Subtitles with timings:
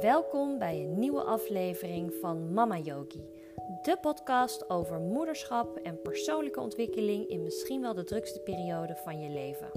[0.00, 3.24] Welkom bij een nieuwe aflevering van Mama Yogi,
[3.82, 9.28] de podcast over moederschap en persoonlijke ontwikkeling in misschien wel de drukste periode van je
[9.28, 9.70] leven.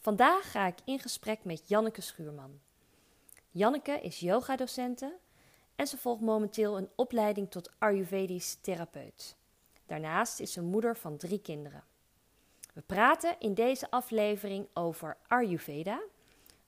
[0.00, 2.60] Vandaag ga ik in gesprek met Janneke Schuurman.
[3.50, 5.18] Janneke is yogadocente
[5.76, 9.36] en ze volgt momenteel een opleiding tot Ayurvedisch therapeut.
[9.86, 11.84] Daarnaast is ze moeder van drie kinderen.
[12.72, 16.00] We praten in deze aflevering over Ayurveda,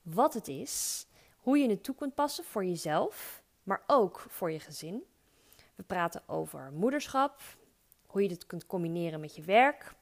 [0.01, 1.05] wat het is,
[1.37, 5.03] hoe je het toe kunt passen voor jezelf, maar ook voor je gezin.
[5.75, 7.41] We praten over moederschap,
[8.05, 9.93] hoe je dit kunt combineren met je werk.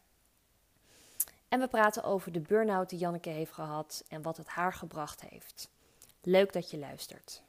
[1.47, 5.21] En we praten over de burn-out die Janneke heeft gehad en wat het haar gebracht
[5.21, 5.69] heeft.
[6.21, 7.43] Leuk dat je luistert.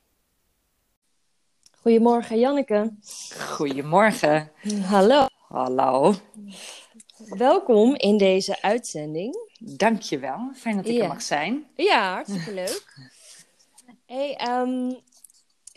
[1.80, 2.92] Goedemorgen Janneke.
[3.38, 4.50] Goedemorgen.
[4.82, 5.26] Hallo.
[5.48, 6.14] Hallo.
[7.18, 9.34] Welkom in deze uitzending.
[9.58, 10.50] Dankjewel.
[10.54, 11.02] Fijn dat ik Ja.
[11.02, 11.66] er mag zijn.
[11.76, 12.84] Ja, hartstikke leuk.
[14.06, 14.92] Hey, ehm,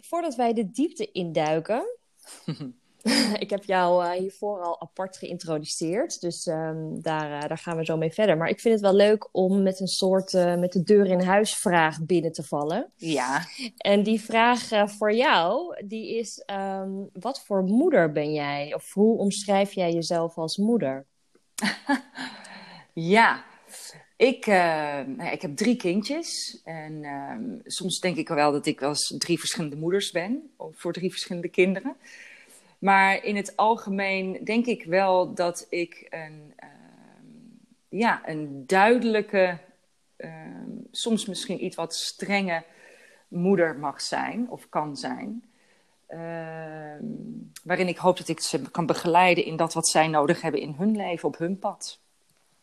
[0.03, 1.97] voordat wij de diepte induiken.
[3.39, 7.85] ik heb jou eh, hiervoor al apart geïntroduceerd, dus ehm, daar, eh, daar gaan we
[7.85, 8.37] zo mee verder.
[8.37, 11.21] Maar ik vind het wel leuk om met een soort eh, met de deur in
[11.21, 12.91] huis vraag binnen te vallen.
[12.95, 13.45] Ja.
[13.77, 18.73] En die vraag voor jou, die is: ehm, wat voor moeder ben jij?
[18.73, 21.05] Of hoe omschrijf jij jezelf als moeder?
[22.93, 23.43] Ja.
[24.15, 26.61] Ik, eh, nou ik heb drie kindjes.
[26.63, 30.51] En ehm, soms denk ik wel dat ik eens drie verschillende moeders ben.
[30.71, 31.95] Voor drie verschillende kinderen.
[32.79, 36.69] Maar in het algemeen denk ik wel dat ik een, ehm,
[37.89, 39.57] ja, een duidelijke,
[40.15, 42.63] ehm, soms misschien iets wat strenge
[43.27, 45.43] moeder mag zijn of kan zijn.
[46.07, 47.03] Ehm,
[47.63, 50.75] waarin ik hoop dat ik ze kan begeleiden in dat wat zij nodig hebben in
[50.77, 51.99] hun leven, op hun pad.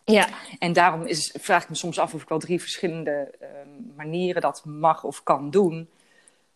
[0.04, 0.28] Ja,
[0.58, 4.42] En daarom is, vraag ik me soms af of ik wel drie verschillende ehm, manieren
[4.42, 5.88] dat mag of kan doen.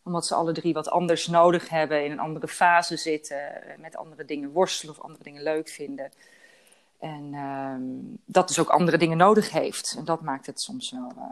[0.02, 3.96] Omdat ze alle drie wat anders nodig hebben, in een andere fase zitten, eh, met
[3.96, 6.10] andere dingen worstelen of andere dingen leuk vinden.
[6.98, 7.82] En ehm,
[8.24, 9.94] dat dus ook andere dingen nodig heeft.
[9.98, 11.24] En dat maakt het soms wel eh,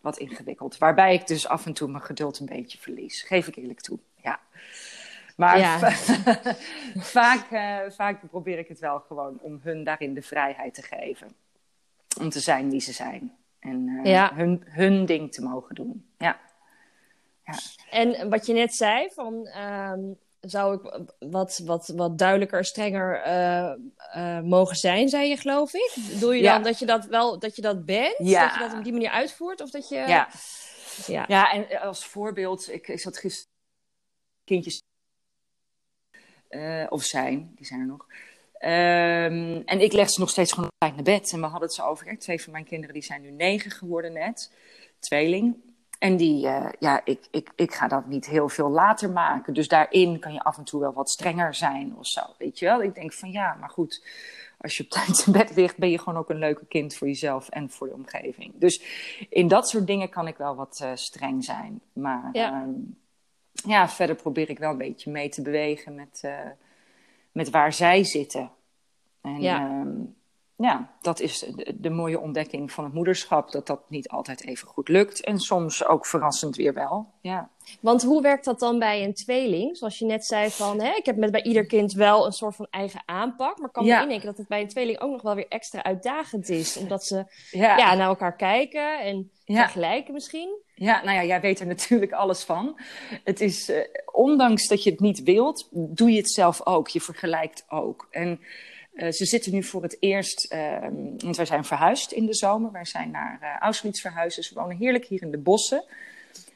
[0.00, 0.78] wat ingewikkeld.
[0.78, 3.22] Waarbij ik dus af en toe mijn geduld een beetje verlies.
[3.22, 3.98] Geef ik eerlijk toe.
[4.22, 4.40] Ja.
[5.40, 5.78] Maar Ja.
[5.78, 6.54] va-
[7.18, 11.28] vaak, eh, vaak probeer ik het wel gewoon om hun daarin de vrijheid te geven.
[12.20, 13.36] Om te zijn wie ze zijn.
[13.60, 14.34] En eh, Ja.
[14.34, 16.10] hun, hun ding te mogen doen.
[16.18, 16.38] Ja.
[17.90, 20.00] En wat je net zei, van, ehm,
[20.40, 25.92] zou ik wat, wat, wat duidelijker, strenger eh, mogen zijn, zei je, geloof ik?
[26.12, 26.52] Bedoel je Ja.
[26.54, 28.14] dan dat je dat wel dat je dat bent?
[28.18, 28.42] Ja.
[28.46, 29.60] Dat je dat op die manier uitvoert?
[29.60, 29.96] Of dat je...
[29.96, 30.28] ja.
[31.06, 31.24] Ja.
[31.28, 33.48] Ja, en als voorbeeld, ik, ik zat gisteren
[34.44, 34.79] kindjes,
[36.50, 38.06] eh, of zijn, die zijn er nog.
[38.58, 41.32] Ehm, en ik leg ze nog steeds gewoon op tijd naar bed.
[41.32, 44.12] En we hadden het zo over, twee van mijn kinderen die zijn nu negen geworden
[44.12, 44.52] net,
[44.98, 45.56] tweeling.
[45.98, 49.54] En die, eh, ja, ik, ik, ik ga dat niet heel veel later maken.
[49.54, 52.64] Dus daarin kan je af en toe wel wat strenger zijn of zo, weet je
[52.64, 52.82] wel.
[52.82, 54.04] Ik denk van ja, maar goed,
[54.58, 57.06] als je op tijd in bed ligt, ben je gewoon ook een leuke kind voor
[57.06, 58.52] jezelf en voor de omgeving.
[58.54, 58.82] Dus
[59.28, 61.80] in dat soort dingen kan ik wel wat eh, streng zijn.
[61.92, 62.42] Maar Ja.
[62.42, 62.66] ja.
[63.52, 66.38] Ja, verder probeer ik wel een beetje mee te bewegen met, eh,
[67.32, 68.50] met waar zij zitten.
[69.22, 69.58] En Ja.
[69.58, 69.86] ja,
[70.56, 73.50] ja dat is de, de mooie ontdekking van het moederschap.
[73.50, 75.24] Dat dat niet altijd even goed lukt.
[75.24, 77.10] En soms ook verrassend weer wel.
[77.20, 77.50] Ja.
[77.80, 79.76] Want hoe werkt dat dan bij een tweeling?
[79.76, 82.56] Zoals je net zei van, hè, ik heb met bij ieder kind wel een soort
[82.56, 83.58] van eigen aanpak.
[83.58, 84.02] Maar ik kan me Ja.
[84.02, 86.76] indenken dat het bij een tweeling ook nog wel weer extra uitdagend is.
[86.76, 87.76] Omdat ze Ja.
[87.76, 90.58] ja, naar elkaar kijken en vergelijken misschien.
[90.80, 92.80] Ja, nou ja, jij weet er natuurlijk alles van.
[93.24, 93.80] Het is, eh,
[94.12, 96.88] ondanks dat je het niet wilt, doe je het zelf ook.
[96.88, 98.08] Je vergelijkt ook.
[98.10, 98.40] En
[98.94, 102.72] eh, ze zitten nu voor het eerst, ehm, want wij zijn verhuisd in de zomer.
[102.72, 105.84] Wij zijn naar eh, Auschwitz verhuisd, dus we wonen heerlijk hier in de bossen.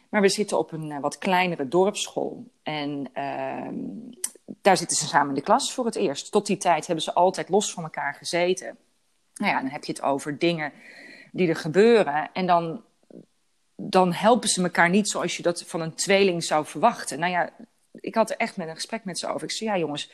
[0.08, 2.44] Maar we zitten op een wat kleinere dorpsschool.
[2.62, 3.74] En ehm,
[4.60, 6.32] daar zitten ze samen in de klas voor het eerst.
[6.32, 8.76] Tot die tijd hebben ze altijd los van elkaar gezeten.
[9.34, 10.72] Nou ja, dan heb je het over dingen
[11.32, 12.30] die er gebeuren.
[12.32, 12.82] En dan
[13.76, 17.18] dan helpen ze elkaar niet zoals je dat van een tweeling zou verwachten.
[17.18, 17.50] Nou ja,
[18.00, 19.42] ik had er echt met een gesprek met ze over.
[19.42, 20.12] Ik zei, ja jongens,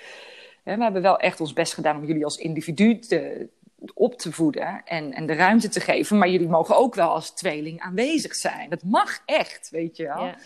[0.62, 3.48] hè, we hebben wel echt ons best gedaan om jullie als individu te,
[3.94, 6.18] op te voeden en, en de ruimte te geven.
[6.18, 8.70] Maar jullie mogen ook wel als tweeling aanwezig zijn.
[8.70, 10.24] Dat mag echt, weet je wel.
[10.24, 10.36] Ja.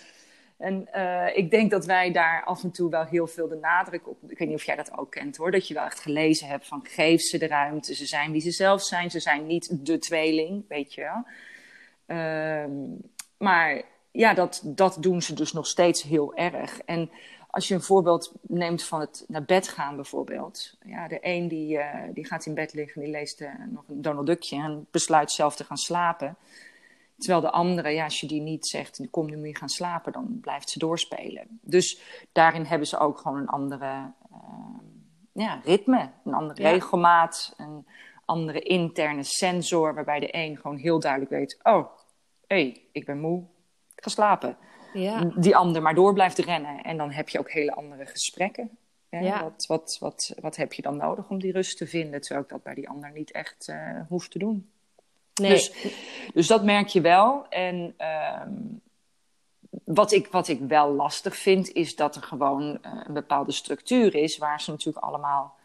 [0.56, 4.08] En eh, ik denk dat wij daar af en toe wel heel veel de nadruk
[4.08, 4.16] op.
[4.26, 5.50] Ik weet niet of jij dat ook kent hoor.
[5.50, 7.94] Dat je wel echt gelezen hebt van geef ze de ruimte.
[7.94, 9.10] Ze zijn wie ze zelf zijn.
[9.10, 11.26] Ze zijn niet de tweeling, weet je wel.
[12.06, 12.72] Ehm,
[13.38, 16.78] maar ja, dat, dat doen ze dus nog steeds heel erg.
[16.80, 17.10] En
[17.50, 20.76] als je een voorbeeld neemt van het naar bed gaan bijvoorbeeld.
[20.84, 24.02] Ja, de een die, eh, die gaat in bed liggen, die leest eh, nog een
[24.02, 26.36] Donald Duckje en besluit zelf te gaan slapen.
[27.18, 30.12] Terwijl de andere, ja, als je die niet zegt, kom nu moet je gaan slapen,
[30.12, 31.58] dan blijft ze doorspelen.
[31.60, 32.00] Dus
[32.32, 34.38] daarin hebben ze ook gewoon een andere uh,
[35.32, 36.70] ja, ritme, een andere Ja.
[36.70, 37.86] regelmaat, een
[38.24, 41.86] andere interne sensor, waarbij de een gewoon heel duidelijk weet, oh,
[42.46, 43.42] hé, hey, ik ben moe,
[43.94, 44.56] ik ga slapen.
[44.92, 45.24] Ja.
[45.36, 46.82] Die ander maar door blijft rennen.
[46.82, 48.78] En dan heb je ook hele andere gesprekken.
[49.08, 49.18] Hè?
[49.18, 49.42] Ja.
[49.42, 52.20] Wat, wat, wat, wat heb je dan nodig om die rust te vinden?
[52.20, 54.70] Terwijl ik dat bij die ander niet echt eh hoef te doen.
[55.34, 55.50] Nee.
[55.50, 55.72] Dus,
[56.34, 57.48] dus dat merk je wel.
[57.48, 58.52] En ehm,
[59.84, 64.14] wat, ik, wat ik wel lastig vind, is dat er gewoon eh, een bepaalde structuur
[64.14, 65.56] is waar ze natuurlijk allemaal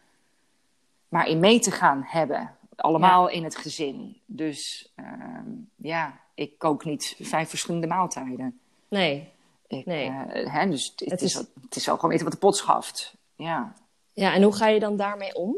[1.09, 2.55] maar in mee te gaan hebben.
[2.75, 4.21] Allemaal in het gezin.
[4.25, 8.59] Dus ehm, ja, ik kook niet vijf verschillende maaltijden.
[8.89, 9.29] nee.
[9.67, 10.05] Ik, Nee.
[10.07, 13.15] eh, hè, dus het, Het is, is- het is gewoon weten wat de pot schaft.
[13.35, 13.73] Ja.
[14.13, 15.57] Ja, en hoe ga je dan daarmee om?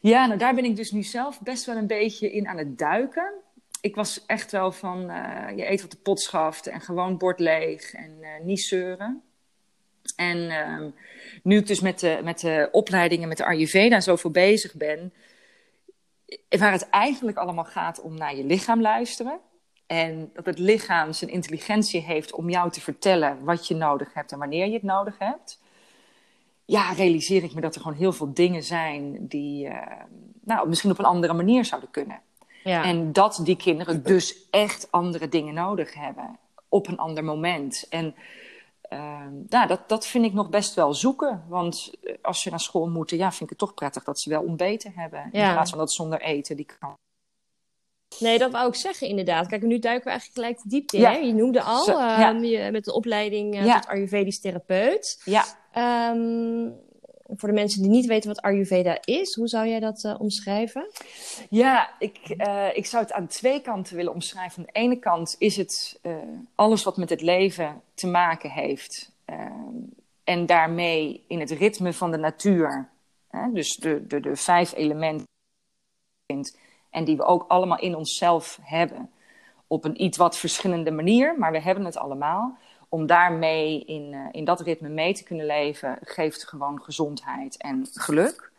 [0.00, 2.78] ja, nou daar ben ik dus nu zelf best wel een beetje in aan het
[2.78, 3.32] duiken.
[3.80, 7.40] Ik was echt wel van, eh, je eet wat de pot schaft en gewoon bord
[7.40, 9.22] leeg en eh, niet zeuren.
[10.14, 10.90] En ehm,
[11.42, 15.12] nu ik dus met de, met de opleidingen, met de Ayurveda zoveel bezig ben,
[16.48, 19.40] waar het eigenlijk allemaal gaat om naar je lichaam luisteren.
[19.86, 24.32] En dat het lichaam zijn intelligentie heeft om jou te vertellen wat je nodig hebt
[24.32, 25.60] en wanneer je het nodig hebt.
[26.64, 30.04] Ja, realiseer ik me dat er gewoon heel veel dingen zijn die eh,
[30.44, 32.20] nou, misschien op een andere manier zouden kunnen.
[32.64, 32.84] Ja.
[32.84, 36.38] En dat die kinderen dus echt andere dingen nodig hebben
[36.68, 37.86] op een ander moment.
[37.90, 38.14] En
[39.48, 41.44] nou, dat, dat vind ik nog best wel zoeken.
[41.48, 44.30] Want eh, als ze naar school moeten, ja, vind ik het toch prettig dat ze
[44.30, 45.22] wel ontbeten hebben.
[45.24, 46.94] In plaats van dat zonder eten die kan.
[48.18, 49.46] Nee, dat wou ik zeggen inderdaad.
[49.46, 51.02] Kijk, nu duiken we eigenlijk gelijk de diepte in.
[51.02, 51.10] Ja.
[51.10, 51.16] Hè?
[51.16, 52.28] Je noemde al, Zo, ja.
[52.30, 53.80] ehm, je, met de opleiding Ja.
[53.80, 55.20] tot Ayurvedisch therapeut.
[55.24, 56.68] Ja, Ehm,
[57.28, 60.90] voor de mensen die niet weten wat Ayurveda is, hoe zou jij dat eh, omschrijven?
[61.50, 64.58] Ja, ik, eh, ik zou het aan twee kanten willen omschrijven.
[64.58, 66.16] Aan de ene kant is het eh,
[66.54, 69.14] alles wat met het leven te maken heeft.
[70.24, 72.88] en daarmee in het ritme van de natuur.
[73.28, 75.26] Hè, dus de, de, de vijf elementen.
[76.90, 79.10] En die we ook allemaal in onszelf hebben.
[79.66, 82.58] Op een iets wat verschillende manier, maar we hebben het allemaal.
[82.88, 87.86] Om daarmee in, eh, in dat ritme mee te kunnen leven, geeft gewoon gezondheid en
[87.92, 88.50] geluk.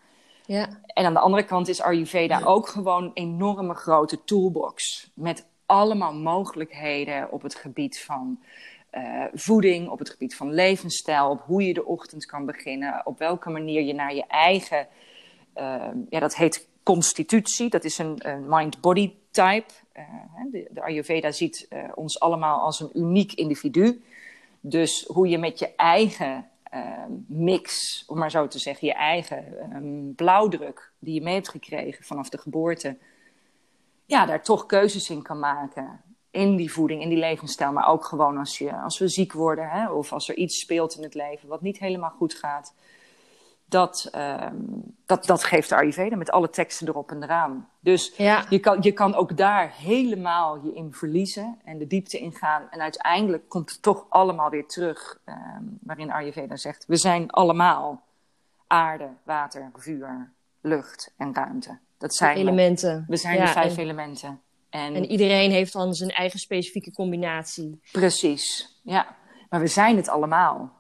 [0.46, 0.68] Ja.
[0.86, 5.10] En aan de andere kant is Ayurveda ook gewoon een enorme grote toolbox.
[5.14, 8.40] Met allemaal mogelijkheden op het gebied van
[8.90, 13.18] eh, voeding, op het gebied van levensstijl, op hoe je de ochtend kan beginnen, op
[13.18, 14.88] welke manier je naar je eigen,
[15.54, 19.74] eh, ja, dat heet constitutie, dat is een, een mind-body type.
[19.92, 20.04] Eh,
[20.52, 24.02] de, de Ayurveda ziet ons allemaal als een uniek individu.
[24.70, 29.60] Dus hoe je met je eigen ehm, mix, om maar zo te zeggen, je eigen
[29.60, 32.98] ehm, blauwdruk die je mee hebt gekregen vanaf de geboorte,
[34.06, 36.02] ja, daar toch keuzes in kan maken.
[36.32, 39.70] In die voeding, in die levensstijl, maar ook gewoon als, je, als we ziek worden
[39.70, 42.74] hè, of als er iets speelt in het leven wat niet helemaal goed gaat.
[43.70, 44.56] Dat, ehm,
[45.06, 47.70] dat, dat geeft de Ayurveda met alle teksten erop en eraan.
[47.80, 48.46] Dus Ja.
[48.50, 52.68] je kan, je kan ook daar helemaal je in verliezen en de diepte ingaan.
[52.70, 58.04] En uiteindelijk komt het toch allemaal weer terug, ehm, waarin Ayurveda zegt: we zijn allemaal
[58.68, 60.32] aarde, water, vuur,
[60.62, 61.78] lucht en ruimte.
[61.98, 63.06] Dat zijn elementen.
[63.08, 64.42] We zijn Ja, de vijf en, elementen.
[64.70, 67.82] En, en iedereen heeft dan zijn eigen specifieke combinatie.
[67.92, 69.16] precies, ja.
[69.50, 70.76] Maar we zijn het allemaal.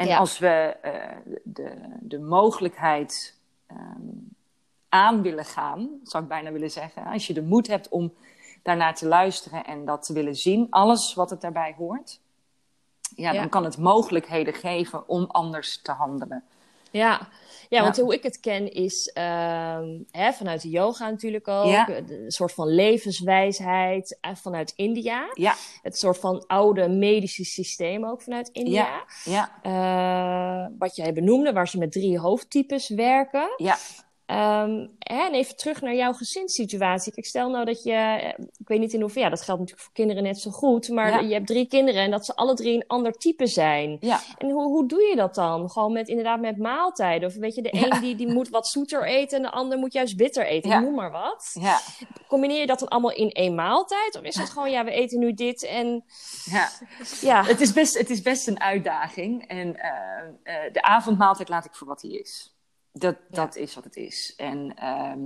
[0.00, 0.18] En Ja.
[0.18, 0.48] als we
[0.82, 3.78] eh, de, de mogelijkheid ehm,
[4.88, 8.12] aan willen gaan, zou ik bijna willen zeggen, als je de moed hebt om
[8.62, 12.20] daarnaar te luisteren en dat te willen zien, alles wat het daarbij hoort,
[13.16, 13.40] ja, Ja.
[13.40, 16.44] dan kan het mogelijkheden geven om anders te handelen.
[16.90, 17.28] Ja,
[17.70, 21.66] ja want hoe ik het ken is ehm, hè, vanuit de yoga natuurlijk ook.
[21.88, 25.30] Een soort van levenswijsheid eh, vanuit India.
[25.34, 29.04] Ja, Het soort van oude medische systeem ook vanuit India.
[29.24, 33.54] ja, Eh, wat jij benoemde, waar ze met drie hoofdtypes werken.
[33.56, 33.76] ja,
[34.30, 37.12] Ehm, en even terug naar jouw gezinssituatie.
[37.12, 39.86] Kijk, stel nou dat je, eh, ik weet niet in hoeverre, ja, dat geldt natuurlijk
[39.86, 41.18] voor kinderen net zo goed, maar Ja.
[41.20, 43.96] je hebt drie kinderen en dat ze alle drie een ander type zijn.
[44.00, 44.20] ja.
[44.38, 45.70] En hoe, hoe doe je dat dan?
[45.70, 47.28] Gewoon met inderdaad met maaltijden?
[47.28, 49.92] Of weet je, de een die, die moet wat zoeter eten en de ander moet
[49.92, 50.82] juist bitter eten.
[50.82, 51.50] Noem maar wat.
[51.60, 51.78] ja.
[52.28, 54.16] Combineer je dat dan allemaal in één maaltijd?
[54.16, 56.04] Of is het gewoon, ja, we eten nu dit en
[56.44, 56.68] ja.
[57.20, 57.44] ja.
[57.44, 59.46] Het is best, het is best een uitdaging.
[59.48, 59.90] En eh,
[60.42, 62.54] eh, de avondmaaltijd laat ik voor wat die is.
[62.92, 64.34] Dat, dat is wat het is.
[64.36, 65.18] En ehm,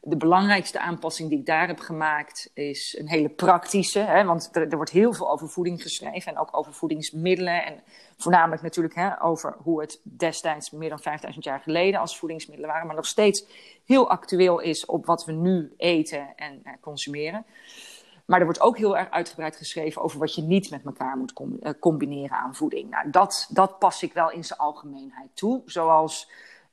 [0.00, 3.98] de belangrijkste aanpassing die ik daar heb gemaakt is een hele praktische.
[3.98, 7.64] Hè, want er, er wordt heel veel over voeding geschreven en ook over voedingsmiddelen.
[7.64, 7.82] En
[8.16, 12.86] voornamelijk natuurlijk hè, over hoe het destijds meer dan 5000 jaar geleden als voedingsmiddelen waren.
[12.86, 13.46] Maar nog steeds
[13.84, 17.44] heel actueel is op wat we nu eten en eh, consumeren.
[18.24, 21.32] Maar er wordt ook heel erg uitgebreid geschreven over wat je niet met elkaar moet
[21.60, 22.90] eh, combineren aan voeding.
[22.90, 25.62] Nou, dat, dat pas ik wel in zijn algemeenheid toe.
[25.64, 26.30] Zoals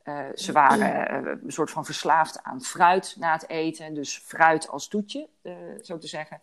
[0.10, 3.94] uh, ze waren uh, een soort van verslaafd aan fruit na het eten.
[3.94, 6.42] Dus fruit als toetje, uh, zo te zeggen.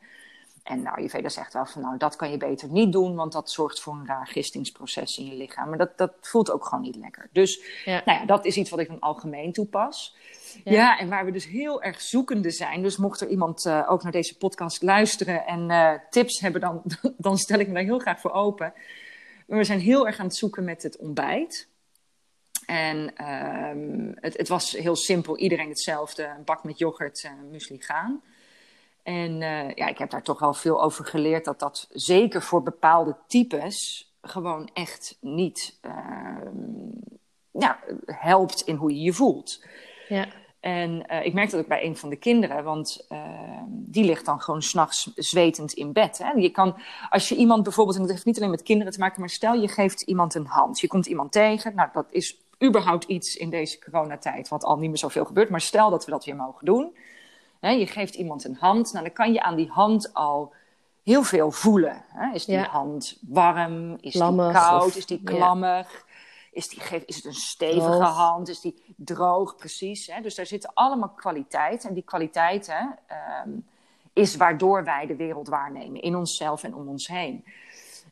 [0.66, 3.50] En nou, Ayurveda zegt wel van, nou, dat kan je beter niet doen, want dat
[3.50, 5.68] zorgt voor een raar gistingsproces in je lichaam.
[5.68, 7.28] Maar dat, dat voelt ook gewoon niet lekker.
[7.32, 8.02] Dus ja.
[8.04, 10.16] Nou ja, dat is iets wat ik dan algemeen toepas.
[10.64, 10.73] Ja.
[10.73, 10.99] ja.
[10.99, 12.82] en waar we dus heel erg zoekende zijn.
[12.82, 16.82] Dus mocht er iemand uh, ook naar deze podcast luisteren en uh, tips hebben, dan,
[17.16, 18.73] dan stel ik me daar heel graag voor open.
[19.46, 21.68] Maar we zijn heel erg aan het zoeken met het ontbijt.
[22.66, 26.25] En um, het, het, was heel simpel, iedereen hetzelfde.
[26.25, 28.23] Een bak met yoghurt, uh, muesli gaan.
[29.02, 32.62] En uh, ja, ik heb daar toch wel veel over geleerd dat dat zeker voor
[32.62, 35.78] bepaalde types gewoon echt niet
[37.50, 39.64] ja, helpt in hoe je je voelt.
[40.08, 40.26] Ja.
[40.61, 43.06] En uh, ik merk dat ook bij een van de kinderen, want
[43.68, 46.18] die ligt dan gewoon s'nachts zwetend in bed.
[46.18, 46.30] Hè?
[46.30, 46.76] Je kan,
[47.11, 49.54] als je iemand bijvoorbeeld, en dat heeft niet alleen met kinderen te maken, maar stel
[49.54, 50.80] je geeft iemand een hand.
[50.80, 54.88] Je komt iemand tegen, nou dat is überhaupt iets in deze coronatijd, wat al niet
[54.88, 55.50] meer zoveel gebeurt.
[55.50, 56.92] Maar stel dat we dat weer mogen doen
[57.60, 60.54] je geeft iemand een hand, nou, dan kan je aan die hand al
[61.02, 62.04] heel veel voelen.
[62.32, 63.96] Is die hand warm?
[64.00, 64.96] Is die koud?
[64.96, 66.04] is die klammig?
[66.52, 68.48] Is, die, is het een stevige hand?
[68.48, 69.56] Is die droog?
[69.56, 70.06] Precies.
[70.06, 70.20] Hè?
[70.20, 71.88] Dus daar zitten allemaal kwaliteiten.
[71.88, 72.98] En die kwaliteiten
[73.44, 73.66] um,
[74.12, 76.02] is waardoor wij de wereld waarnemen.
[76.02, 77.44] In onszelf en om ons heen.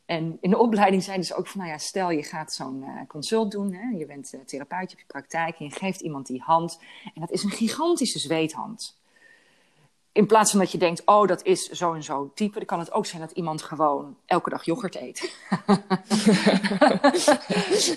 [0.06, 3.06] En in de opleiding zijn dus ook van, nou ja, stel je gaat zo'n uh,
[3.08, 3.72] consult doen.
[3.72, 3.96] Hè?
[3.96, 6.80] Je bent uh, therapeut, je hebt je praktijk en je geeft iemand die hand.
[7.14, 8.96] En dat is een gigantische zweethand
[10.14, 12.78] in plaats van dat je denkt, oh, dat is zo en zo type, dan kan
[12.78, 15.36] het ook zijn dat iemand gewoon elke dag yoghurt eet.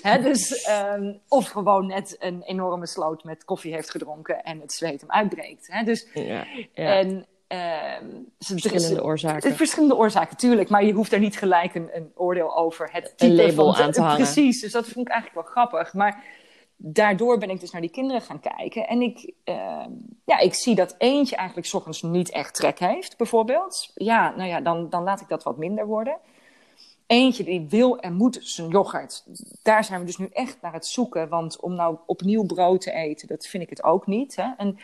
[0.22, 5.00] dus, um, of gewoon net een enorme sloot met koffie heeft gedronken en het zweet
[5.00, 5.70] hem uitbreekt.
[5.84, 6.98] dus, ja, ja.
[6.98, 9.56] En, um, verschillende oorzaken.
[9.56, 10.68] Verschillende oorzaken, tuurlijk.
[10.68, 13.90] Maar je hoeft er niet gelijk een, een oordeel over het type een label aan
[13.90, 14.16] te hangen.
[14.16, 15.94] Precies, dus dat vond ik eigenlijk wel grappig.
[15.94, 16.24] Maar
[16.76, 18.88] daardoor ben ik dus naar die kinderen gaan kijken.
[18.88, 19.86] En ik, uh,
[20.24, 23.90] ja, ik zie dat eentje eigenlijk s ochtends niet echt trek heeft, bijvoorbeeld.
[23.94, 26.16] Ja, nou ja, dan, dan laat ik dat wat minder worden.
[27.06, 29.24] Eentje die wil en moet zijn yoghurt.
[29.62, 31.28] Daar zijn we dus nu echt naar het zoeken.
[31.28, 34.36] Want om nou opnieuw brood te eten, dat vind ik het ook niet.
[34.36, 34.46] Hè?
[34.56, 34.78] En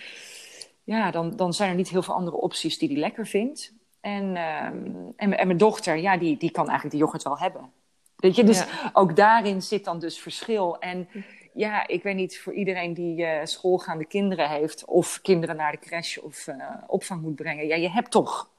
[0.84, 3.72] ja, dan, dan zijn er niet heel veel andere opties die hij lekker vindt.
[4.00, 7.72] En, uh, en, en, mijn dochter, ja, die, die kan eigenlijk die yoghurt wel hebben.
[8.16, 8.90] Weet je, dus ja.
[8.92, 10.78] ook daarin zit dan dus verschil.
[10.78, 11.08] En
[11.54, 15.78] ja, ik weet niet, voor iedereen die uh, schoolgaande kinderen heeft, of kinderen naar de
[15.78, 16.54] crash of uh,
[16.86, 18.50] opvang moet brengen, ja, je hebt toch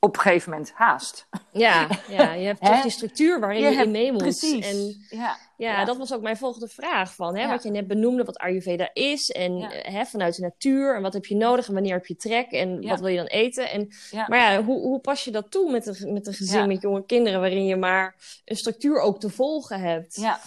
[0.00, 1.28] op een gegeven moment haast.
[1.52, 4.22] Ja, ja je hebt toch die structuur waarin je, je in mee moet.
[4.22, 4.66] Precies.
[4.66, 7.14] En ja, ja, ja, dat was ook mijn volgende vraag.
[7.14, 9.30] Van, hè, Wat je net benoemde, wat Ayurveda is.
[9.30, 10.96] En eh, hè, vanuit de natuur.
[10.96, 12.50] En wat heb je nodig en wanneer heb je trek.
[12.50, 13.70] En wat wil je dan eten.
[13.70, 13.88] En,
[14.26, 17.04] Maar ja, hoe, hoe pas je dat toe met een, met een gezin met jonge
[17.06, 17.40] kinderen.
[17.40, 18.14] Waarin je maar
[18.44, 20.16] een structuur ook te volgen hebt.
[20.16, 20.40] Ja,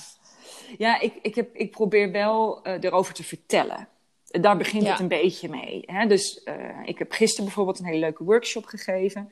[0.78, 3.88] ja, ik, ik, heb, ik probeer wel uh, erover te vertellen.
[4.42, 5.84] Daar begint het een beetje mee.
[5.86, 6.08] Hè?
[6.08, 9.32] Dus uh, ik heb gisteren bijvoorbeeld een hele leuke workshop gegeven.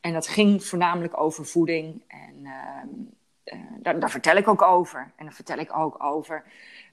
[0.00, 2.02] En dat ging voornamelijk over voeding.
[2.06, 2.34] En
[3.44, 5.12] uh, daar, daar, vertel ik ook over.
[5.16, 6.44] En dan vertel ik ook over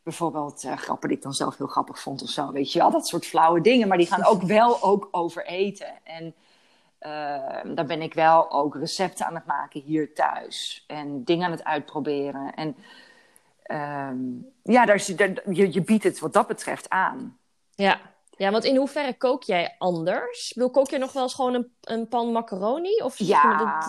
[0.04, 2.52] bijvoorbeeld grappen die ik dan zelf heel grappig vond of zo.
[2.52, 3.88] Weet je wel, dat soort flauwe dingen.
[3.88, 5.94] Maar die gaan ook wel ook over eten.
[6.04, 6.34] En
[7.76, 10.84] daar ben ik wel ook recepten aan het maken hier thuis.
[10.88, 12.54] En dingen aan het uitproberen.
[12.56, 12.76] En
[14.12, 15.04] um, ja, daar,
[15.52, 17.38] je, je biedt het wat dat betreft aan.
[17.78, 18.00] Ja.
[18.30, 20.52] Ja, want in hoeverre kook jij anders?
[20.56, 23.02] Wil kook je nog wel eens gewoon een, een pan macaroni?
[23.02, 23.84] Of ja,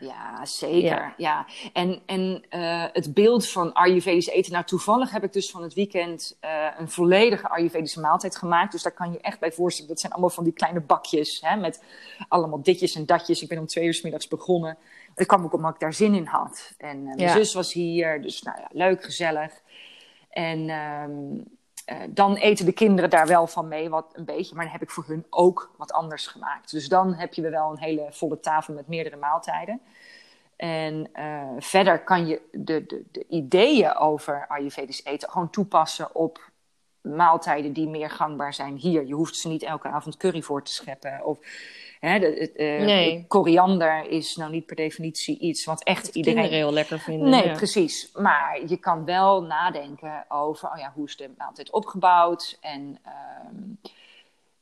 [0.00, 1.14] ja, zeker.
[1.16, 1.46] Ja.
[1.72, 4.52] En, en uh, het beeld van Ayurvedisch eten.
[4.52, 8.72] Nou, toevallig heb ik dus van het weekend uh, een volledige Ayurvedische maaltijd gemaakt.
[8.72, 9.90] Dus daar kan je echt bij voorstellen.
[9.90, 11.40] Dat zijn allemaal van die kleine bakjes.
[11.40, 11.82] Hè, met
[12.28, 13.42] allemaal ditjes en datjes.
[13.42, 14.78] Ik ben om twee uur s middags begonnen.
[15.14, 16.72] Dat kwam ook omdat ik daar zin in had.
[16.78, 18.22] En uh, mijn zus was hier.
[18.22, 19.52] Dus nou ja, leuk, gezellig.
[20.30, 21.57] En um,
[21.90, 24.54] uh, dan eten de kinderen daar wel van mee, wat een beetje.
[24.54, 26.70] Maar dan heb ik voor hun ook wat anders gemaakt.
[26.70, 29.80] Dus dan heb je wel een hele volle tafel met meerdere maaltijden.
[30.56, 36.50] En uh, verder kan je de, de, de ideeën over Ayurvedisch eten gewoon toepassen op
[37.00, 39.06] maaltijden die meer gangbaar zijn hier.
[39.06, 41.24] Je hoeft ze niet elke avond curry voor te scheppen.
[41.24, 41.38] Of
[42.00, 43.24] Hè, de, uh, nee.
[43.28, 46.50] Koriander is nou niet per definitie iets wat echt dat iedereen...
[46.50, 47.28] heel lekker vinden.
[47.28, 48.10] Nee, precies.
[48.14, 52.58] Maar je kan wel nadenken over, oh ja, hoe is de maaltijd opgebouwd?
[52.60, 53.92] En uh,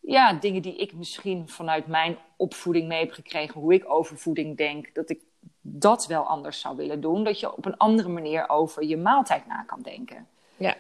[0.01, 4.57] ja, dingen die ik misschien vanuit mijn opvoeding mee heb gekregen, hoe ik over voeding
[4.57, 5.21] denk, dat ik
[5.61, 7.25] dat wel anders zou willen doen.
[7.25, 10.27] Dat je op een andere manier over je maaltijd na kan denken.
[10.57, 10.75] Ja.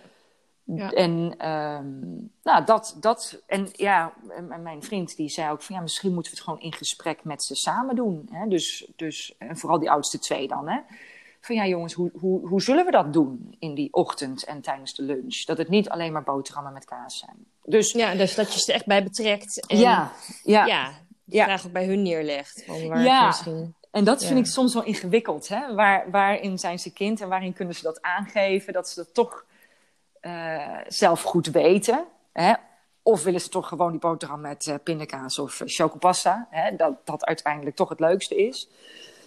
[0.74, 0.90] Ja.
[0.90, 2.00] En ehm,
[2.42, 4.12] nou, dat, dat, en ja,
[4.62, 7.42] mijn vriend die zei ook van ja, misschien moeten we het gewoon in gesprek met
[7.42, 8.28] ze samen doen.
[8.30, 8.48] Hè?
[8.48, 10.68] Dus, dus, en vooral die oudste twee dan.
[10.68, 10.80] Hè?
[11.40, 14.94] Van ja, jongens, hoe, hoe, hoe zullen we dat doen in die ochtend en tijdens
[14.94, 15.44] de lunch?
[15.44, 17.46] Dat het niet alleen maar boterhammen met kaas zijn.
[17.64, 19.66] Dus, ja, dus dat je ze echt bij betrekt.
[19.66, 20.66] En, ja, ja.
[20.66, 20.92] ja,
[21.24, 22.62] de vraag ook bij hun neerlegt.
[22.66, 23.26] Van waar ja.
[23.26, 23.74] Misschien...
[23.90, 25.48] En dat vind ik soms wel ingewikkeld.
[25.48, 25.74] Hè?
[25.74, 28.72] Waar, waarin zijn ze kind en waarin kunnen ze dat aangeven?
[28.72, 29.44] Dat ze dat toch
[30.26, 32.04] uh, zelf goed weten.
[32.32, 32.52] Hè?
[33.02, 36.46] Of willen ze toch gewoon die boterham met uh, pindakaas of uh, chocopasta?
[36.50, 36.76] Hè?
[36.76, 38.68] Dat dat uiteindelijk toch het leukste is.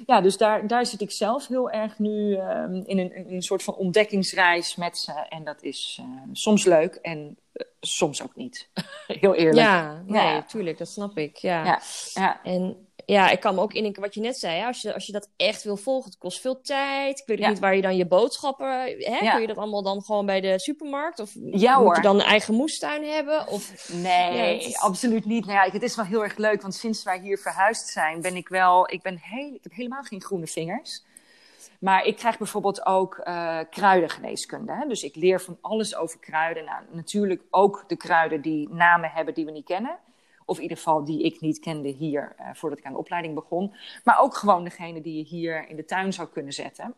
[0.06, 3.42] Ja, dus daar, daar zit ik zelf heel erg nu um, in, een, in een
[3.42, 5.12] soort van ontdekkingsreis met ze.
[5.30, 6.02] En dat is
[6.32, 7.38] soms leuk en
[7.80, 8.70] soms ook niet.
[9.08, 9.68] heel eerlijk.
[9.68, 10.44] Ja, nee, ja.
[10.44, 11.38] tuurlijk, dat snap ik.
[11.38, 11.66] Ja.
[11.66, 11.82] ja.
[12.14, 12.44] ja.
[12.44, 14.66] En ja, ik kan me ook indenken wat je net zei.
[14.66, 17.20] Als, je, als je dat echt wil volgen, het kost veel tijd.
[17.20, 18.68] Ik weet niet waar je dan je boodschappen...
[18.98, 19.32] Hè?
[19.32, 21.20] Kun je dat allemaal dan gewoon bij de supermarkt?
[21.20, 23.48] Of ja, moet je dan een eigen moestuin hebben?
[23.48, 23.90] Of...
[23.94, 24.78] Nee, is...
[24.78, 25.46] absoluut niet.
[25.46, 28.22] Nou ja, het is wel heel erg leuk, want sinds wij hier verhuisd zijn...
[28.22, 28.92] ben ik wel...
[28.92, 31.04] Ik, ben heel, ik heb helemaal geen groene vingers.
[31.80, 34.74] Maar ik krijg bijvoorbeeld ook uh, kruidengeneeskunde.
[34.74, 34.88] Hè?
[34.88, 36.66] Dus ik leer van alles over kruiden.
[36.66, 39.98] Nou, natuurlijk ook de kruiden die namen hebben die we niet kennen.
[40.50, 43.36] Of in ieder geval die ik niet kende hier uh, voordat ik aan de opleiding
[43.36, 43.76] begon.
[44.04, 46.94] Maar ook gewoon degene die je hier in de tuin zou kunnen zetten.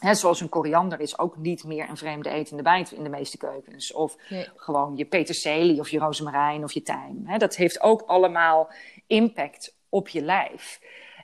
[0.00, 3.38] He, zoals een koriander is ook niet meer een vreemde etende bijt in de meeste
[3.38, 3.92] keukens.
[3.92, 4.48] Of nee.
[4.56, 7.22] gewoon je peterselie of je rozemarijn of je tijm.
[7.24, 8.70] He, dat heeft ook allemaal
[9.06, 10.80] impact op je lijf.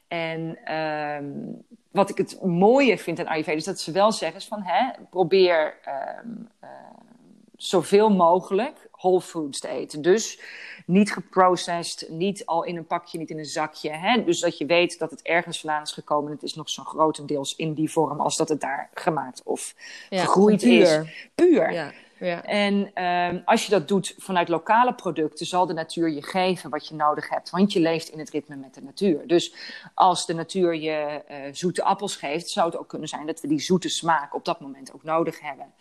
[0.09, 4.63] En um, wat ik het mooie vind aan Ayurveda is dat ze wel zeggen van...
[4.63, 5.79] He, probeer
[6.25, 6.71] um, uh,
[7.57, 10.03] zoveel mogelijk whole foods te eten.
[10.03, 10.41] Dus
[10.87, 13.91] niet geprocessed, niet al in een pakje, niet in een zakje.
[13.91, 14.25] Hè?
[14.25, 16.27] Dus dat je weet dat het ergens vandaan is gekomen.
[16.27, 19.75] En het is nog zo grotendeels in die vorm als dat het daar gemaakt of
[20.11, 21.01] ja, gegroeid puur.
[21.05, 21.31] is.
[21.35, 21.73] Puur.
[21.73, 21.93] Ja.
[22.27, 22.45] Ja.
[22.45, 26.89] En uh, als je dat doet vanuit lokale producten, zal de natuur je geven wat
[26.89, 27.51] je nodig hebt.
[27.51, 29.27] Want je leeft in het ritme met de natuur.
[29.27, 29.55] Dus
[29.95, 33.49] als de natuur je uh, zoete appels geeft, zou het ook kunnen zijn dat we
[33.49, 35.73] die zoete smaak op dat moment ook nodig hebben.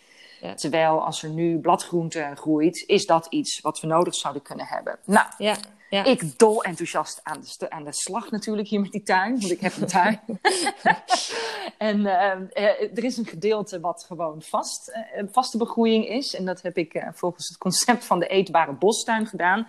[0.41, 0.53] Ja.
[0.53, 4.99] Terwijl als er nu bladgroente groeit, is dat iets wat we nodig zouden kunnen hebben.
[5.05, 5.55] Nou, ja.
[5.89, 6.03] Ja.
[6.03, 9.59] ik dol enthousiast aan de, aan de slag natuurlijk hier met die tuin, want ik
[9.59, 10.21] heb een tuin.
[11.77, 16.35] en uh, er is een gedeelte wat gewoon vast, uh, vaste begroeiing is.
[16.35, 19.67] En dat heb ik uh, volgens het concept van de eetbare bostuin gedaan.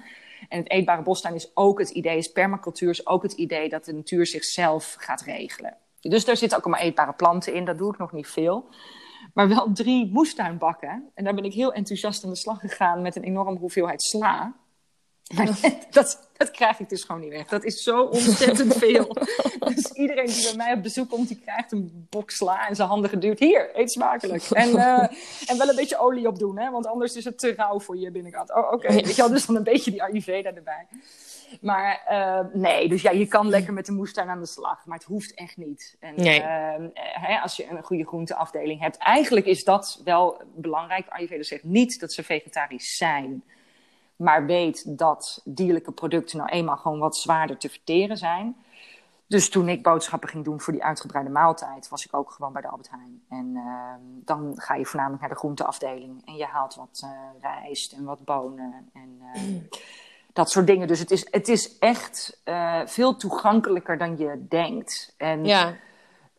[0.49, 3.85] En het eetbare bostuin is ook het idee, is permacultuur is ook het idee dat
[3.85, 5.77] de natuur zichzelf gaat regelen.
[6.01, 8.69] Dus daar zitten ook allemaal eetbare planten in, dat doe ik nog niet veel
[9.33, 11.11] maar wel drie moestuinbakken.
[11.15, 14.55] En daar ben ik heel enthousiast aan de slag gegaan met een enorme hoeveelheid sla.
[15.35, 15.59] Maar
[15.91, 17.49] dat, dat krijg ik dus gewoon niet weg.
[17.49, 19.17] Dat is zo ontzettend veel.
[19.75, 22.89] dus iedereen die bij mij op bezoek komt, die krijgt een bok sla in zijn
[22.89, 23.39] handen geduwd.
[23.39, 24.51] Hier, eet smakelijk.
[24.51, 24.99] En, uh,
[25.51, 27.97] en wel een beetje olie op doen, hè, want anders is het te rauw voor
[27.97, 28.55] je binnenkant.
[28.55, 28.75] Oh, oké.
[28.75, 28.95] Okay.
[28.95, 30.87] Weet je wel, dus dan een beetje die Ayurveda erbij.
[31.61, 34.87] Maar uh, nee, dus ja, je kan lekker met de moestuin aan de slag.
[34.87, 35.97] Maar het hoeft echt niet.
[36.01, 36.41] En nee.
[36.41, 36.47] uh,
[36.95, 38.97] hè, als je een goede groenteafdeling hebt.
[38.97, 41.09] Eigenlijk is dat wel belangrijk.
[41.09, 43.43] Ayurveda zegt niet dat ze vegetarisch zijn.
[44.17, 48.57] Maar weet dat dierlijke producten nou eenmaal gewoon wat zwaarder te verteren zijn.
[49.27, 52.63] Dus toen ik boodschappen ging doen voor die uitgebreide maaltijd, was ik ook gewoon bij
[52.63, 53.23] de Albert Heijn.
[53.29, 56.27] En uh, dan ga je voornamelijk naar de groenteafdeling.
[56.27, 57.11] En je haalt wat uh,
[57.41, 58.91] rijst en wat bonen.
[58.93, 59.23] En
[60.33, 60.87] dat soort dingen.
[60.89, 65.15] Dus het is, het is echt uh, veel toegankelijker dan je denkt.
[65.17, 65.77] En, ja.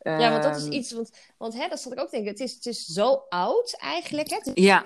[0.02, 2.40] Uh, ja, want dat is iets, want, want hè, dat zat ik ook denken, het
[2.40, 4.30] is, het is zo oud eigenlijk.
[4.30, 4.52] Hè?
[4.54, 4.84] Ja.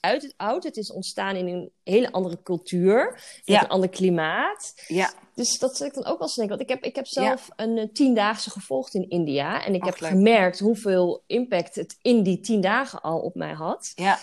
[0.00, 3.62] Uit het oud, het is ontstaan in een hele andere cultuur, met Ja.
[3.62, 4.72] een ander klimaat.
[4.86, 6.58] Ja, Dus dat zit ik dan ook wel eens te denken.
[6.58, 9.64] Want ik heb, ik heb zelf een uh, tiendaagse gevolgd in India.
[9.64, 10.10] En ik Ach, heb leuk.
[10.10, 13.92] gemerkt hoeveel impact het in die tien dagen al op mij had.
[13.94, 14.18] ja,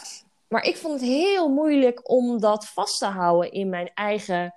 [0.47, 4.53] Maar ik vond het heel moeilijk om dat vast te houden in mijn eigen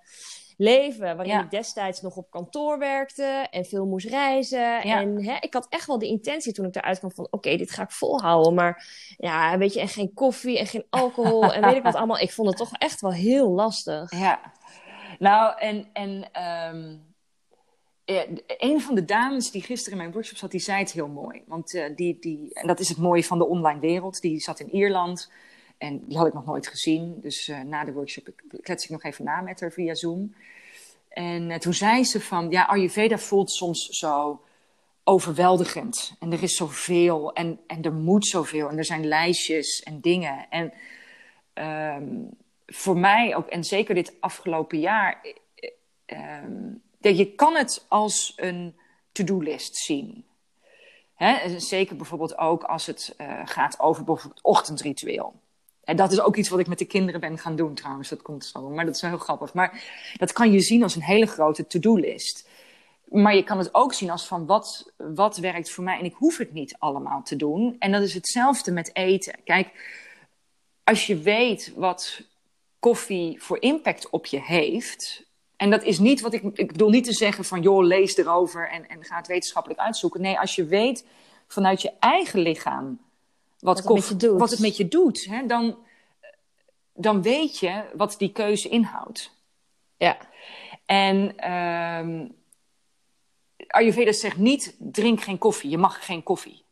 [0.57, 1.17] leven.
[1.17, 1.43] Waarin Ja.
[1.43, 4.61] ik destijds nog op kantoor werkte en veel moest reizen.
[4.87, 5.01] Ja.
[5.01, 7.29] En hè, ik had echt wel de intentie toen ik eruit kwam van...
[7.31, 8.55] oké, dit ga ik volhouden.
[8.55, 12.19] Maar ja, weet je, en geen koffie en geen alcohol en weet ik wat allemaal.
[12.19, 14.11] Ik vond het toch echt wel heel lastig.
[14.11, 14.41] ja.
[15.19, 16.29] Nou, en, en
[18.05, 21.09] ja, een van de dames die gisteren in mijn workshop zat, die zei het heel
[21.09, 21.43] mooi.
[21.47, 24.61] Want eh, die, die, en dat is het mooie van de online wereld, die zat
[24.61, 25.31] in Ierland.
[25.79, 27.21] En die had ik nog nooit gezien.
[27.21, 28.29] Dus eh, na de workshop
[28.63, 30.35] klets ik nog even na met haar via Zoom.
[31.09, 34.43] En eh, toen zei ze van, ja, Ayurveda voelt soms zo
[35.05, 36.15] overweldigend.
[36.21, 38.69] En er is zoveel en, en er moet zoveel.
[38.69, 40.47] En er zijn lijstjes en dingen.
[40.51, 40.73] En
[41.53, 42.07] ehm,
[42.67, 45.21] voor mij ook, en zeker dit afgelopen jaar...
[45.55, 45.71] eh,
[46.05, 48.77] ehm, je kan het als een
[49.13, 50.25] to-do-list zien.
[51.57, 53.15] Zeker bijvoorbeeld ook als het
[53.45, 55.35] gaat over bijvoorbeeld ochtendritueel.
[55.89, 58.09] En dat is ook iets wat ik met de kinderen ben gaan doen trouwens.
[58.09, 59.55] Dat komt zo, maar dat is wel heel grappig.
[59.55, 59.83] Maar
[60.17, 62.49] dat kan je zien als een hele grote to-do-list.
[63.05, 66.15] Maar je kan het ook zien als van wat, wat werkt voor mij en ik
[66.15, 67.77] hoef het niet allemaal te doen.
[67.79, 69.35] En dat is hetzelfde met eten.
[69.45, 69.69] Kijk,
[70.85, 72.23] als je weet wat
[72.79, 75.27] koffie voor impact op je heeft.
[75.57, 76.43] En dat is niet wat ik.
[76.43, 80.21] Ik bedoel niet te zeggen van joh, lees erover en, en ga het wetenschappelijk uitzoeken.
[80.21, 81.07] Nee, als je weet
[81.47, 82.99] vanuit je eigen lichaam
[83.59, 84.27] wat, wat, het.
[84.27, 85.79] Wat het met je doet hè, dan,
[86.93, 89.31] dan weet je wat die keuze inhoudt.
[89.97, 90.17] Ja.
[90.87, 92.37] En um,
[93.67, 96.65] Ayurveda zegt niet: drink geen koffie, je mag geen koffie.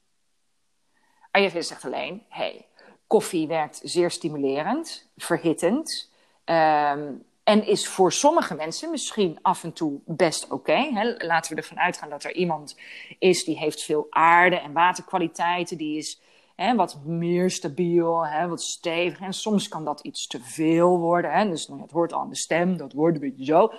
[1.31, 2.67] Ayurveda zegt alleen: hey,
[3.07, 6.11] koffie werkt zeer stimulerend, verhittend.
[6.45, 11.15] Um, en is voor sommige mensen misschien af en toe best oké.
[11.19, 12.77] Laten we ervan uitgaan dat er iemand
[13.19, 15.77] is die heeft veel aarde- en waterkwaliteiten.
[15.77, 16.21] Die is
[16.57, 19.21] hè, wat meer stabiel, hè, wat stevig.
[19.21, 21.33] En soms kan dat iets te veel worden.
[21.33, 21.49] Hè.
[21.49, 23.73] Dus nou, het hoort al aan de stem, dat wordt een beetje zo.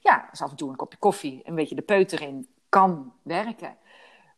[0.00, 3.76] Ja, dus af en toe een kopje koffie, een beetje de peut erin, kan werken.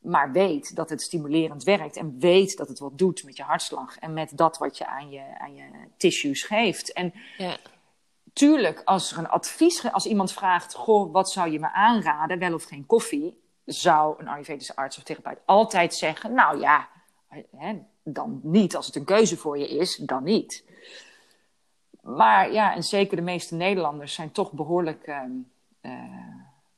[0.00, 3.98] Maar weet dat het stimulerend werkt en weet dat het wat doet met je hartslag
[3.98, 5.64] en met dat wat je aan je, aan je
[5.96, 6.92] tissues geeft.
[6.92, 7.56] En ja.
[8.32, 12.54] tuurlijk, als er een advies, als iemand vraagt, goh, wat zou je me aanraden, wel
[12.54, 16.88] of geen koffie, zou een Ayurvedische arts of therapeut altijd zeggen, nou ja,
[17.56, 18.76] hè, dan niet.
[18.76, 20.64] Als het een keuze voor je is, dan niet.
[22.02, 25.22] Maar ja, en zeker de meeste Nederlanders zijn toch behoorlijk uh,
[25.82, 25.92] uh,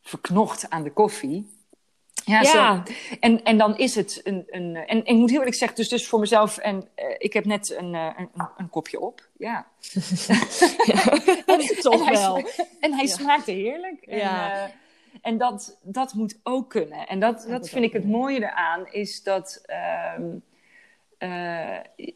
[0.01, 1.61] verknocht aan de koffie.
[2.25, 2.83] Ja, ja.
[3.21, 4.47] En, en dan is het een.
[4.51, 6.59] een en, en, ik moet heel eerlijk zeggen, dus, dus voor mezelf.
[6.59, 9.29] En uh, ik heb net een, uh, een, een, kopje op.
[9.37, 9.67] Ja.
[10.87, 11.05] ja.
[11.47, 12.35] en, toch en wel.
[12.35, 13.15] Hij, en hij ja.
[13.15, 14.07] smaakte heerlijk.
[14.07, 14.53] Ja.
[14.53, 14.75] En, uh,
[15.23, 17.07] en dat, dat moet ook kunnen.
[17.07, 19.63] En dat, dat vind ik het mooie eraan, is dat.
[20.19, 20.43] Um,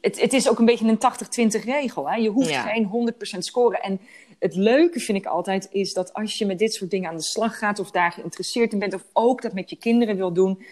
[0.01, 2.11] het, het is ook een beetje een 80-20 regel.
[2.11, 2.16] Hè?
[2.16, 2.62] Je hoeft ja.
[2.62, 3.83] geen 100% scoren.
[3.83, 4.01] En
[4.38, 7.23] het leuke vind ik altijd is dat als je met dit soort dingen aan de
[7.23, 10.64] slag gaat of daar geïnteresseerd in bent of ook dat met je kinderen wil doen,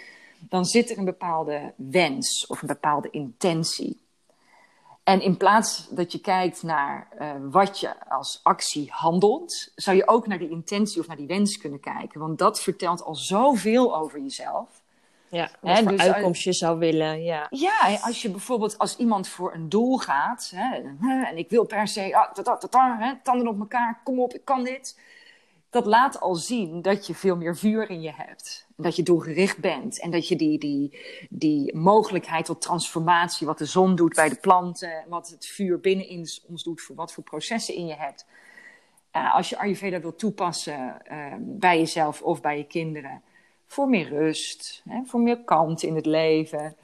[0.48, 4.03] dan zit er een bepaalde wens of een bepaalde intentie.
[5.04, 10.08] En in plaats dat je kijkt naar uh, wat je als actie handelt, zou je
[10.08, 12.20] ook naar die intentie of naar die wens kunnen kijken.
[12.20, 14.82] Want dat vertelt al zoveel over jezelf.
[15.28, 17.46] Ja, wat hè, voor dus, uitkomst je zou willen, ja.
[17.50, 20.52] Ja, als je bijvoorbeeld als iemand voor een doel gaat...
[20.54, 20.74] Hè,
[21.24, 24.44] en ik wil per se ah, tata, tata, hè, tanden op elkaar, kom op, ik
[24.44, 25.00] kan dit.
[25.70, 28.63] Dat laat al zien dat je veel meer vuur in je hebt.
[28.76, 30.00] Dat je doelgericht bent.
[30.00, 30.98] En dat je die, die,
[31.30, 33.46] die mogelijkheid tot transformatie...
[33.46, 35.04] wat de zon doet bij de planten...
[35.08, 36.80] wat het vuur binnenin ons doet...
[36.80, 38.26] voor wat voor processen in je hebt.
[39.16, 43.22] Uh, als je Ayurveda wil toepassen uh, bij jezelf of bij je kinderen
[43.66, 46.76] voor meer rust, hè, voor meer kalmte in het leven.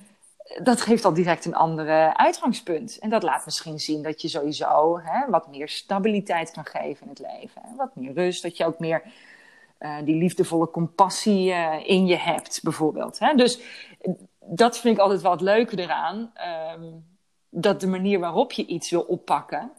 [0.62, 2.98] Dat geeft al direct een andere uitgangspunt.
[2.98, 7.08] En dat laat misschien zien dat je sowieso hè, wat meer stabiliteit kan geven in
[7.08, 7.62] het leven.
[7.64, 9.02] Hè, wat meer rust, dat je ook meer
[9.80, 13.18] uh, die liefdevolle compassie uh, in je hebt, bijvoorbeeld.
[13.18, 13.34] Hè.
[13.34, 13.60] Dus
[14.40, 16.32] dat vind ik altijd wel het leuke eraan.
[16.78, 17.08] Um,
[17.50, 19.72] dat de manier waarop je iets wil oppakken,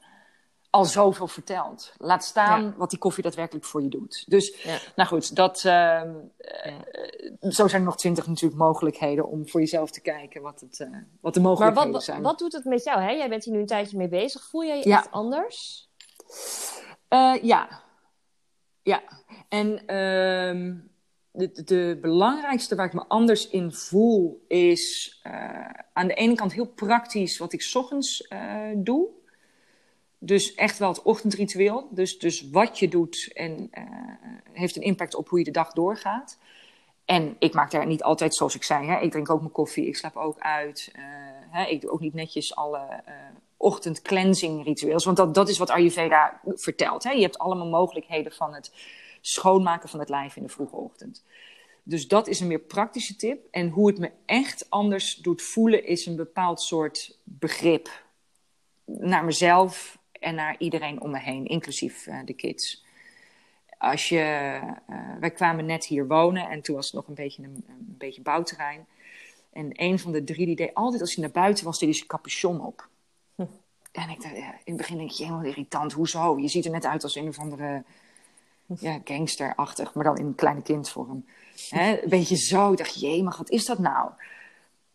[0.70, 1.94] al zoveel verteld.
[1.98, 2.74] Laat staan ja.
[2.78, 4.24] wat die koffie daadwerkelijk voor je doet.
[4.28, 4.78] Dus, ja.
[4.96, 6.04] nou goed, dat, uh, ja.
[7.42, 10.80] uh, zo zijn er nog twintig natuurlijk mogelijkheden om voor jezelf te kijken wat, het,
[10.80, 12.22] uh, wat de mogelijkheden maar wat, zijn.
[12.22, 13.02] wat doet het met jou?
[13.02, 13.10] Hè?
[13.12, 14.44] Jij bent hier nu een tijdje mee bezig.
[14.50, 15.90] Voel jij je echt anders?
[17.42, 17.82] ja.
[18.84, 19.02] Ja.
[19.50, 20.76] En ehm,
[21.32, 25.20] de, de, belangrijkste waar ik me anders in voel is
[25.94, 28.28] aan de ene kant heel praktisch wat ik ochtends
[28.76, 29.10] doe.
[30.24, 31.88] Dus echt wel het ochtendritueel.
[31.92, 33.84] Dus, dus wat je doet en, uh,
[34.52, 36.38] heeft een impact op hoe je de dag doorgaat.
[37.06, 39.88] En ik maak daar niet altijd, zoals ik zei, hè, ik drink ook mijn koffie,
[39.88, 40.92] ik slaap ook uit.
[41.50, 43.04] Hè, ik doe ook niet netjes alle
[43.62, 45.06] ochtend cleansing ritueels.
[45.06, 47.04] Want dat, dat is wat Ayurveda vertelt.
[47.04, 47.12] Hè.
[47.12, 48.72] Je hebt allemaal mogelijkheden van het
[49.22, 51.24] schoonmaken van het lijf in de vroege ochtend.
[51.84, 53.48] Dus dat is een meer praktische tip.
[53.52, 58.04] En hoe het me echt anders doet voelen, is een bepaald soort begrip
[58.86, 62.86] naar mezelf en naar iedereen om me heen, inclusief uh, de kids.
[63.78, 67.44] Als je, uh, wij kwamen net hier wonen en toen was het nog een beetje
[67.44, 68.86] een, een beetje bouwterrein.
[69.54, 71.98] En een van de drie die deed altijd als hij naar buiten was, deed hij
[71.98, 72.90] zijn capuchon op.
[73.92, 76.40] En ik in het begin denk je, helemaal irritant, hoezo?
[76.40, 77.84] Je ziet er net uit als een of andere
[78.80, 81.26] ja, gangsterachtig, maar dan in een kleine kindvorm.
[81.70, 82.02] Hè?
[82.04, 84.10] Een beetje zo, ik dacht, jee, maar wat is dat nou?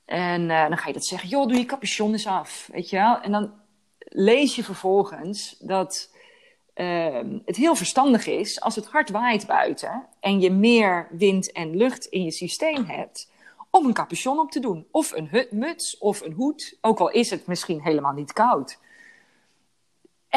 [0.05, 2.97] En uh, dan ga je dat zeggen, joh, doe je capuchon eens af, weet je
[2.97, 3.21] wel?
[3.21, 3.53] En dan
[3.99, 6.11] lees je vervolgens dat
[6.75, 11.77] uh, het heel verstandig is als het hard waait buiten en je meer wind en
[11.77, 13.31] lucht in je systeem hebt,
[13.71, 14.87] om een capuchon op te doen.
[14.91, 18.79] Of een muts of een hoed, ook al is het misschien helemaal niet koud.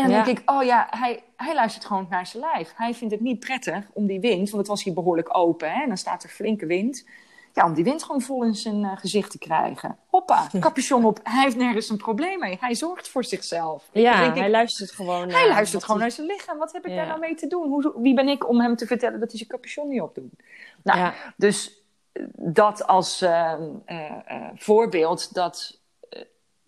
[0.04, 0.24] En dan Ja.
[0.24, 2.72] denk ik, oh ja, hij, hij luistert gewoon naar zijn lijf.
[2.76, 5.72] Hij vindt het niet prettig om die wind, want het was hier behoorlijk open.
[5.72, 5.82] Hè?
[5.82, 7.08] En dan staat er flinke wind.
[7.54, 9.98] Ja, om die wind gewoon vol in zijn eh, gezicht te krijgen.
[10.08, 11.20] Hoppa, capuchon op.
[11.24, 12.58] Hij heeft nergens een probleem mee.
[12.60, 13.90] Hij zorgt voor zichzelf.
[13.94, 15.30] Ja, ik, hij luistert gewoon.
[15.30, 16.58] hij naar luistert gewoon hij- naar zijn lichaam.
[16.58, 16.98] Wat heb ik Ja.
[16.98, 17.68] daar nou mee te doen?
[17.68, 20.32] Hoe, wie ben ik om hem te vertellen dat hij zijn capuchon niet opdoet?
[20.84, 21.14] Nou, Ja.
[21.38, 21.82] dus
[22.12, 23.54] eh, dat als eh,
[23.86, 24.12] eh,
[24.56, 25.79] voorbeeld dat,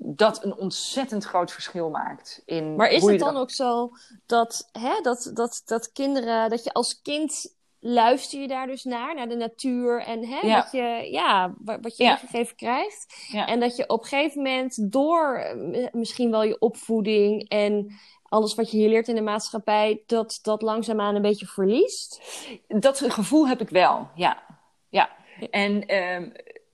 [0.04, 2.42] dat een ontzettend groot verschil maakt.
[2.46, 3.92] In Maar is het dan ook zo
[4.26, 9.16] dat, hè, dat, dat, dat kinderen, dat je als kind luister je daar dus naar,
[9.16, 10.56] naar de natuur en hè, Ja.
[10.56, 12.20] wat je, ja, wa- wat je Ja.
[12.56, 13.28] krijgt.
[13.32, 13.48] Ja.
[13.48, 18.56] En dat je op een gegeven moment door eh, misschien wel je opvoeding en alles
[18.56, 22.22] wat je hier leert in de maatschappij, dat dat langzaamaan een beetje verliest.
[22.68, 24.44] Dat gevoel heb ik wel, ja.
[24.90, 25.10] ja.
[25.50, 26.30] En ehm,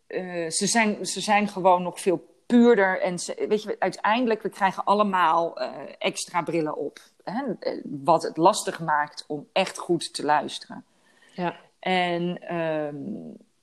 [0.08, 3.02] eh, ze, zijn, ze zijn gewoon nog veel puurder.
[3.02, 7.00] En weet je, uiteindelijk, we krijgen allemaal eh, extra brillen op.
[7.24, 7.44] Hè?
[7.60, 10.86] eh, Wat het lastig maakt om echt goed te luisteren.
[11.34, 11.56] Ja.
[11.80, 12.96] En ehm,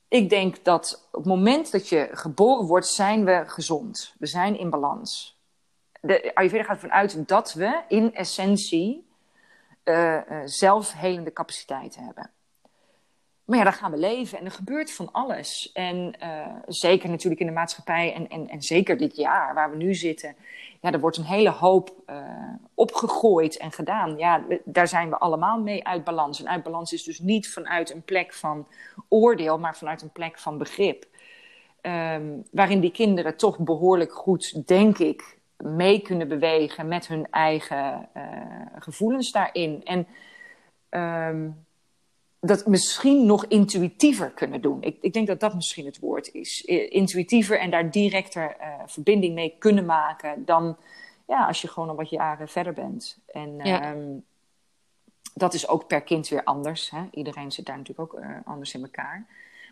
[0.07, 4.15] ik denk dat op het moment dat je geboren wordt, zijn we gezond.
[4.19, 5.39] We zijn in balans.
[6.01, 9.07] De Ayurveda gaat ervan uit dat we in essentie
[9.83, 12.29] eh, zelfhelende capaciteiten hebben.
[13.45, 15.71] Maar ja, dan gaan we leven en er gebeurt van alles.
[15.73, 19.77] En eh, zeker natuurlijk in de maatschappij en, en, en zeker dit jaar waar we
[19.77, 20.35] nu zitten.
[20.81, 22.17] Ja, er wordt een hele hoop eh,
[22.73, 24.17] opgegooid en gedaan.
[24.17, 26.39] Ja, daar zijn we allemaal mee uit balans.
[26.39, 28.67] En uit balans is dus niet vanuit een plek van
[29.09, 31.05] oordeel, maar vanuit een plek van begrip.
[31.81, 38.09] Ehm, waarin die kinderen toch behoorlijk goed, denk ik, mee kunnen bewegen met hun eigen
[38.13, 38.23] eh,
[38.79, 39.81] gevoelens daarin.
[39.83, 40.07] En
[40.89, 41.49] ehm,
[42.45, 44.81] dat misschien nog intuïtiever kunnen doen.
[44.81, 46.61] Ik, ik denk dat dat misschien het woord is.
[46.89, 50.77] Intuïtiever en daar directer eh, verbinding mee kunnen maken dan
[51.27, 53.17] ja, als je gewoon al wat jaren verder bent.
[53.27, 53.81] En Ja.
[53.81, 54.17] ehm,
[55.33, 56.89] dat is ook per kind weer anders.
[56.89, 57.03] Hè?
[57.11, 59.25] Iedereen zit daar natuurlijk ook eh, anders in elkaar.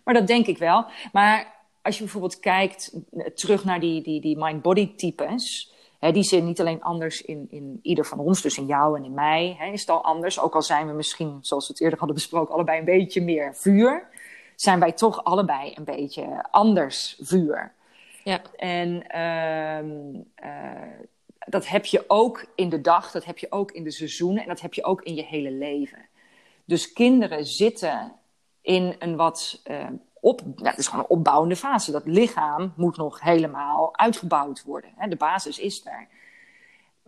[0.03, 0.85] Maar dat denk ik wel.
[1.11, 2.93] Maar als je bijvoorbeeld kijkt
[3.35, 5.72] terug naar die, die, die mind-body types.
[6.03, 9.05] Hè, die zijn niet alleen anders in, in ieder van ons, dus in jou en
[9.05, 9.55] in mij.
[9.59, 10.39] Hè, is het al anders.
[10.39, 13.55] Ook al zijn we misschien, zoals we het eerder hadden besproken, allebei een beetje meer
[13.55, 14.07] vuur.
[14.55, 17.73] Zijn wij toch allebei een beetje anders vuur.
[18.23, 18.41] Ja.
[18.55, 21.05] En ehm, eh,
[21.47, 24.47] dat heb je ook in de dag, dat heb je ook in de seizoenen en
[24.47, 26.05] dat heb je ook in je hele leven.
[26.65, 28.13] Dus kinderen zitten
[28.61, 29.87] in een wat eh,
[30.23, 31.91] op, nou, het is gewoon een opbouwende fase.
[31.91, 34.93] Dat lichaam moet nog helemaal uitgebouwd worden.
[34.95, 35.07] Hè?
[35.07, 36.07] De basis is er.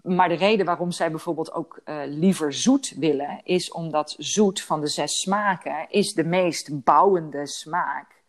[0.02, 4.82] Maar de reden waarom zij bijvoorbeeld ook eh, liever zoet willen, is omdat zoet van
[4.82, 8.24] de zes smaken is de meest bouwende smaak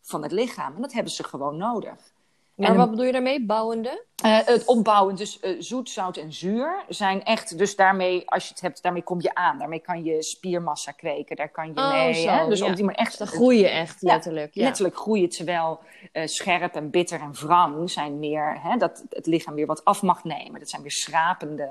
[0.00, 0.74] van het lichaam.
[0.74, 2.12] En dat hebben ze gewoon nodig.
[2.58, 4.04] Maar En- wat bedoel je daarmee, bouwende?
[4.22, 8.50] Eh, het opbouwen, dus eh, zoet, zout en zuur, zijn echt, dus daarmee, als je
[8.50, 9.58] het hebt, daarmee kom je aan.
[9.58, 12.14] Daarmee kan je spiermassa kweken, daar kan je Oh, mee.
[12.14, 12.48] zo, hè?
[12.48, 12.66] Dus ja.
[12.66, 14.54] op die manier echt Dan groei je echt letterlijk.
[14.54, 15.28] Ja, letterlijk groeien.
[15.28, 15.80] Terwijl
[16.12, 20.02] eh, scherp en bitter en wrang zijn meer, hè, dat het lichaam weer wat af
[20.02, 20.60] mag nemen.
[20.60, 21.70] Dat zijn weer schrapende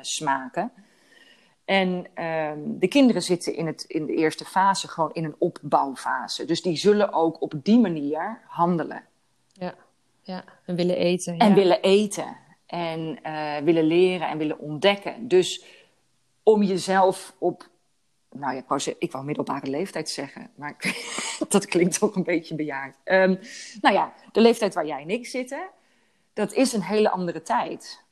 [0.00, 0.72] smaken.
[1.64, 6.44] En ehm, de kinderen zitten in, het, in de eerste fase gewoon in een opbouwfase.
[6.44, 9.04] Dus die zullen ook op die manier handelen.
[9.52, 9.74] ja.
[10.24, 10.44] Ja.
[10.66, 11.38] En willen eten.
[11.38, 11.54] En ja.
[11.54, 12.36] willen eten.
[12.66, 15.28] En eh, willen leren en willen ontdekken.
[15.28, 15.64] Dus
[16.42, 17.68] om jezelf op.
[18.30, 20.50] Nou ja, ik wou, ze- ik wou middelbare leeftijd zeggen.
[20.56, 20.76] Maar
[21.48, 22.96] dat klinkt toch een beetje bejaard.
[23.04, 23.34] Ehm,
[23.80, 25.68] nou ja, de leeftijd waar jij en ik zitten.
[26.32, 28.02] Dat is een hele andere tijd.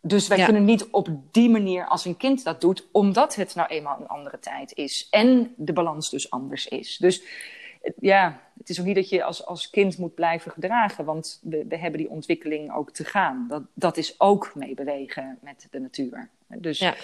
[0.00, 0.44] Dus wij Ja.
[0.44, 2.86] kunnen niet op die manier als een kind dat doet.
[2.92, 5.06] Omdat het nou eenmaal een andere tijd is.
[5.10, 6.96] En de balans dus anders is.
[6.96, 7.22] Dus
[8.00, 11.64] ja, het is ook niet dat je als, als kind moet blijven gedragen, want we,
[11.68, 13.46] we hebben die ontwikkeling ook te gaan.
[13.48, 16.28] Dat, dat is ook meebewegen met de natuur.
[16.46, 16.94] Dus, Ja.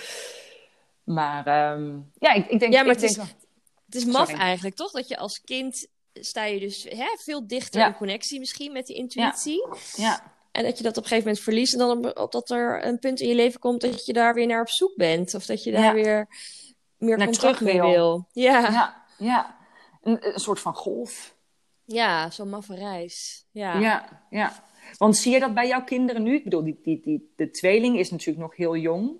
[1.04, 2.72] Maar ehm, ja, ik, ik denk...
[2.72, 4.40] Ja, maar ik het is- Het is maf Sorry.
[4.42, 4.90] eigenlijk, toch?
[4.90, 7.86] Dat je als kind sta je dus hè, veel dichter Ja.
[7.86, 9.66] in connectie misschien met die intuïtie.
[9.96, 11.72] ja, En dat je dat op een gegeven moment verliest.
[11.72, 14.34] En dan op, op dat er een punt in je leven komt dat je daar
[14.34, 15.34] weer naar op zoek bent.
[15.34, 15.92] Of dat je daar Ja.
[15.92, 16.28] weer
[16.98, 17.90] meer Naar contact terug mee wil.
[17.90, 18.26] wil.
[18.32, 19.58] Ja, ja.
[20.02, 20.12] Ja, ja.
[20.12, 21.36] Een, een soort van golf.
[22.30, 23.46] zo'n maffe reis.
[23.50, 23.78] Ja.
[23.78, 24.26] Ja.
[24.30, 24.64] ja,
[24.98, 26.34] Want zie je dat bij jouw kinderen nu?
[26.34, 29.12] Ik bedoel, die, die, die, de tweeling is natuurlijk nog heel jong.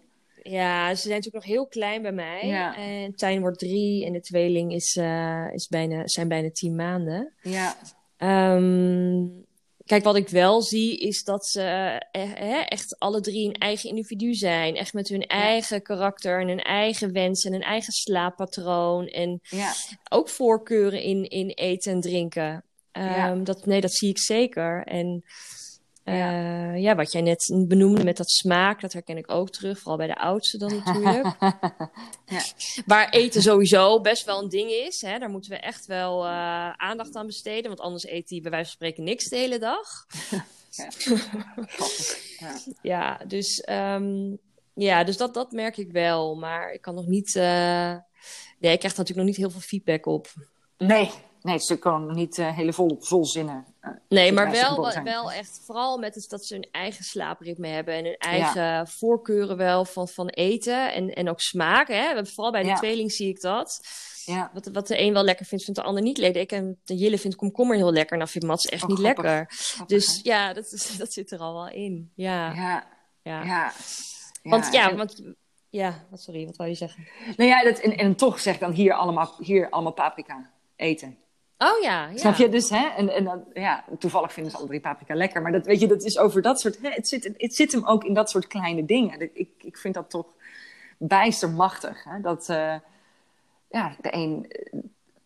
[0.42, 2.46] Ja, ze zijn natuurlijk nog heel klein bij mij.
[2.46, 2.76] Ja.
[2.76, 7.32] En Tijn wordt drie en de tweeling is, eh, is bijna, zijn bijna tien maanden.
[7.42, 7.76] Ja,
[8.20, 9.26] Ehm,
[9.90, 11.62] kijk, wat ik wel zie is dat ze
[12.10, 14.76] eh, eh, echt alle drie een eigen individu zijn.
[14.76, 19.06] Echt met hun eigen karakter en hun eigen wensen en hun eigen slaappatroon.
[19.06, 19.72] En ja,
[20.10, 22.64] ook voorkeuren in, in eten en drinken.
[22.92, 23.34] Ehm, Ja.
[23.34, 24.84] dat, nee, dat zie ik zeker.
[24.84, 25.24] En
[26.04, 26.74] Ja.
[26.74, 29.78] ja, wat jij net benoemde met dat smaak, dat herken ik ook terug.
[29.78, 31.36] Vooral bij de oudste dan natuurlijk.
[32.26, 32.42] ja.
[32.86, 35.00] Waar eten sowieso best wel een ding is.
[35.00, 35.18] Hè?
[35.18, 37.66] Daar moeten we echt wel uh, aandacht aan besteden.
[37.66, 40.06] Want anders eet hij bij wijze van spreken niks de hele dag.
[40.70, 40.88] ja.
[42.82, 43.24] ja.
[43.26, 44.38] dus, um,
[44.74, 46.34] ja, dus dat, dat merk ik wel.
[46.34, 47.34] Maar ik kan nog niet...
[47.34, 47.96] Uh...
[48.58, 50.28] Nee, ik krijg natuurlijk nog niet heel veel feedback op.
[50.78, 51.10] Nee,
[51.42, 53.66] nee ze kan nog niet uh, hele vol, vol zinnen.
[53.82, 57.94] Uh, nee, maar wel, wel echt vooral met het, dat ze hun eigen slaapritme hebben
[57.94, 58.86] en hun eigen ja.
[58.86, 61.88] voorkeuren wel van, van eten en, en ook smaak.
[61.88, 62.26] Hè?
[62.26, 62.74] Vooral bij de ja.
[62.74, 63.80] tweeling zie ik dat.
[64.24, 64.50] Ja.
[64.52, 66.40] Wat, wat de een wel lekker vindt, vindt de ander niet lekker.
[66.40, 68.16] Ik en de Jille vindt komkommer heel lekker.
[68.16, 69.24] Nou vindt Mats echt oh, niet grappig.
[69.24, 69.46] lekker.
[69.56, 70.30] Grappig, dus hè?
[70.30, 72.12] ja, dat, dat zit er al wel in.
[72.14, 72.54] Ja.
[73.22, 73.42] Ja.
[73.42, 73.72] ja.
[74.42, 75.22] Want ja, want
[75.70, 77.08] ja, sorry, wat wou je zeggen?
[77.36, 81.18] Nou ja, dat, en, en toch zeg ik dan hier allemaal, hier allemaal paprika eten.
[81.62, 82.16] Oh ja, ja.
[82.16, 82.48] Snap je?
[82.48, 85.42] Dus, hè, en, en dan, ja, toevallig vinden ze alle drie paprika lekker.
[85.42, 86.78] Maar dat, weet je, dat is over dat soort...
[86.82, 89.30] Hè, het, zit, het zit hem ook in dat soort kleine dingen.
[89.38, 90.26] Ik, ik vind dat toch
[90.98, 92.04] bijster machtig.
[92.04, 92.20] Hè?
[92.20, 92.74] Dat, uh,
[93.70, 94.52] ja, de een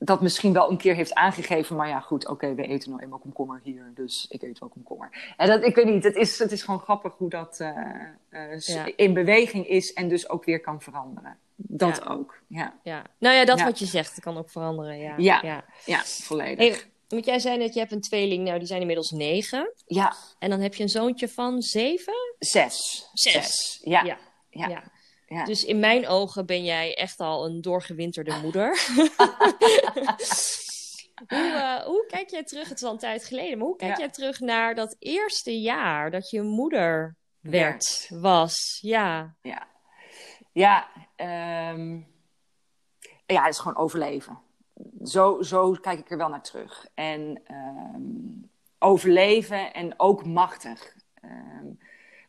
[0.05, 1.77] dat misschien wel een keer heeft aangegeven.
[1.77, 3.91] Maar ja, goed, oké, we eten nou eenmaal komkommer hier.
[3.95, 5.35] Dus ik eet wel komkommer.
[5.37, 7.69] En dat, ik weet niet, het is, het is gewoon grappig hoe dat uh,
[8.31, 8.87] uh, ja.
[8.97, 9.93] in beweging is.
[9.93, 11.37] En dus ook weer kan veranderen.
[11.57, 12.11] Dat ja.
[12.13, 12.81] ook, ja.
[12.83, 13.07] ja.
[13.19, 15.15] Nou ja, dat wat je zegt, kan ook veranderen, ja.
[15.17, 16.03] Ja, ja.
[16.05, 16.75] volledig.
[16.75, 19.73] Hey, want jij zei net, je hebt een tweeling, nou die zijn inmiddels negen.
[19.87, 20.17] Ja.
[20.39, 22.35] En dan heb je een zoontje van zeven?
[22.39, 23.09] Zes.
[23.13, 23.79] Zes, Zes.
[23.83, 24.03] Ja.
[24.03, 24.19] ja.
[24.51, 24.93] ja.
[25.27, 25.45] Ja.
[25.45, 28.79] Dus in mijn ogen ben jij echt al een doorgewinterde moeder.
[31.29, 32.69] hoe, uh, hoe, kijk jij terug?
[32.69, 33.99] Het is al een tijd geleden, maar hoe kijk ja.
[33.99, 38.23] jij terug naar dat eerste jaar dat je moeder werd, werd.
[38.23, 38.79] was?
[38.81, 39.35] Ja.
[39.43, 39.67] Ja,
[40.53, 42.07] ja, um,
[43.27, 44.39] ja, het is gewoon overleven.
[45.05, 46.87] Zo, zo kijk ik er wel naar terug.
[46.95, 50.97] En um, overleven en ook machtig.
[51.25, 51.79] Um,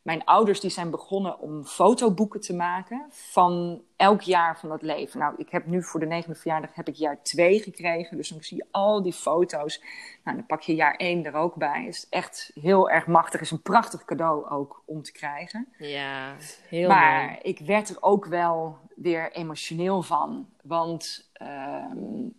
[0.06, 5.20] mijn ouders die zijn begonnen om fotoboeken te maken van elk jaar van dat leven.
[5.20, 8.18] Nou, ik heb nu voor de negende verjaardag heb ik jaar twee gekregen.
[8.18, 9.82] Dus dan zie je al die foto's.
[10.24, 11.86] Nou, dan pak je jaar één er ook bij.
[11.88, 13.42] Is echt heel erg machtig.
[13.42, 15.68] Is een prachtig cadeau ook om te krijgen.
[15.78, 16.36] Ja,
[16.70, 17.38] heel maar mooi.
[17.42, 20.50] ik werd er ook wel weer emotioneel van.
[20.62, 22.36] Want um,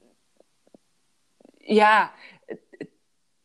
[1.59, 2.13] ja,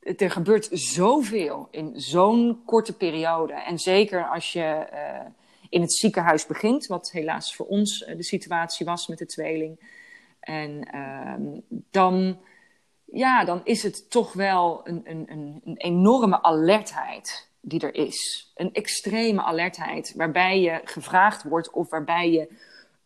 [0.01, 3.53] er gebeurt zoveel in zo'n korte periode.
[3.53, 5.29] En zeker als je uh,
[5.69, 9.99] in het ziekenhuis begint, wat helaas voor ons uh, de situatie was met de tweeling.
[10.39, 11.61] En uh,
[11.91, 12.39] dan,
[13.05, 18.51] ja, dan is het toch wel een, een, een, een enorme alertheid die er is.
[18.55, 22.49] Een extreme alertheid, waarbij je gevraagd wordt of waarbij je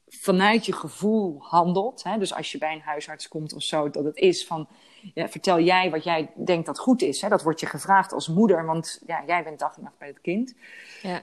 [0.07, 2.03] vanuit je gevoel handelt.
[2.03, 2.17] Hè?
[2.17, 4.67] Dus als je bij een huisarts komt of zo, dat het is van
[5.13, 7.21] ja, vertel jij wat jij denkt dat goed is.
[7.21, 7.29] Hè?
[7.29, 10.21] Dat wordt je gevraagd als moeder, want ja, jij bent dag en nacht bij het
[10.21, 10.55] kind.
[11.01, 11.21] Ja.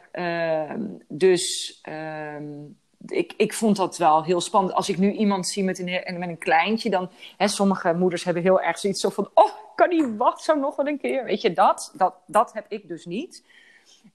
[0.69, 0.75] Uh,
[1.09, 2.37] dus uh,
[3.07, 4.75] ik, ik vond dat wel heel spannend.
[4.75, 7.11] Als ik nu iemand zie met een, met een kleintje, dan...
[7.37, 9.31] Hè, sommige moeders hebben heel erg zoiets zo van...
[9.35, 11.25] Oh, kan die wacht zo nog wel een keer?
[11.25, 13.45] Weet je, dat, dat, dat heb ik dus niet.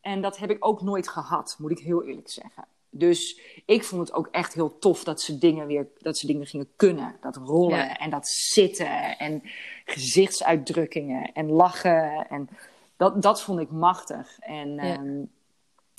[0.01, 2.65] En dat heb ik ook nooit gehad, moet ik heel eerlijk zeggen.
[2.99, 6.45] Dus ik vond het ook echt heel tof dat ze dingen weer dat ze dingen
[6.45, 7.15] gingen kunnen.
[7.21, 7.97] Dat rollen ja.
[7.97, 9.41] en dat zitten en
[9.85, 12.27] gezichtsuitdrukkingen en lachen.
[12.29, 12.49] En
[12.97, 14.39] dat, dat vond ik machtig.
[14.39, 14.99] En, ja.
[14.99, 15.29] um,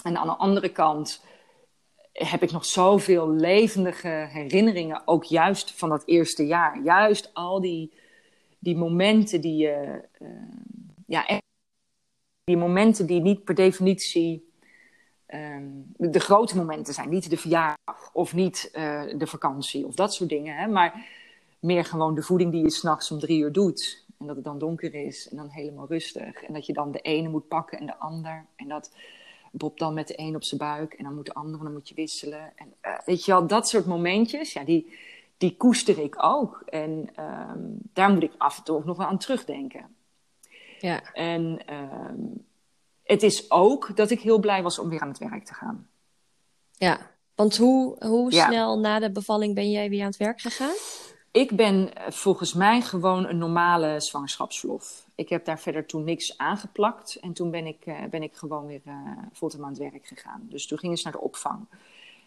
[0.03, 1.23] en aan de andere kant
[2.13, 6.83] heb ik nog zoveel levendige herinneringen, ook juist van dat eerste jaar.
[6.83, 7.93] Juist al die,
[8.59, 10.05] die momenten die je.
[10.19, 10.29] Uh,
[11.07, 11.43] ja, echt,
[12.45, 14.48] die momenten die niet per definitie
[15.35, 17.09] um, de grote momenten zijn.
[17.09, 20.57] Niet de verjaardag of niet uh, de vakantie of dat soort dingen.
[20.57, 20.67] Hè?
[20.67, 21.07] Maar
[21.59, 24.07] meer gewoon de voeding die je s'nachts om drie uur doet.
[24.19, 26.43] En dat het dan donker is en dan helemaal rustig.
[26.43, 28.45] En dat je dan de ene moet pakken en de ander.
[28.57, 28.91] En dat
[29.51, 31.89] Bob dan met de een op zijn buik en dan moet de andere, dan moet
[31.89, 32.53] je wisselen.
[32.57, 34.99] En uh, weet je wel, dat soort momentjes, ja, die,
[35.39, 36.63] die koester ik ook.
[36.67, 39.97] En um, daar moet ik af en toe ook nog wel aan terugdenken.
[40.81, 41.13] Ja.
[41.13, 42.47] En um,
[43.09, 45.89] het is ook dat ik heel blij was om weer aan het werk te gaan.
[46.73, 46.99] Ja,
[47.35, 48.47] want hoe, hoe ja.
[48.47, 50.75] snel na de bevalling ben jij weer aan het werk gegaan?
[51.31, 55.07] Ik ben volgens mij gewoon een normale zwangerschapsverlof.
[55.15, 57.17] Ik heb daar verder toen niks aangeplakt.
[57.17, 58.95] En toen ben ik, uh, ben ik gewoon weer uh,
[59.33, 60.47] fulltime aan het werk gegaan.
[60.49, 61.67] Dus toen gingen ze naar de opvang.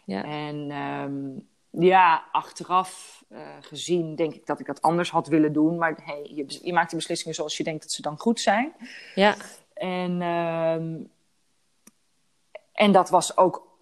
[0.04, 0.24] Ja.
[0.24, 5.78] En um, ja, achteraf uh, gezien denk ik dat ik dat anders had willen doen.
[5.78, 8.72] Maar hey, je, je maakt de beslissingen zoals je denkt dat ze dan goed zijn.
[9.14, 9.36] Ja.
[9.82, 11.10] En, um,
[12.72, 13.76] en dat was ook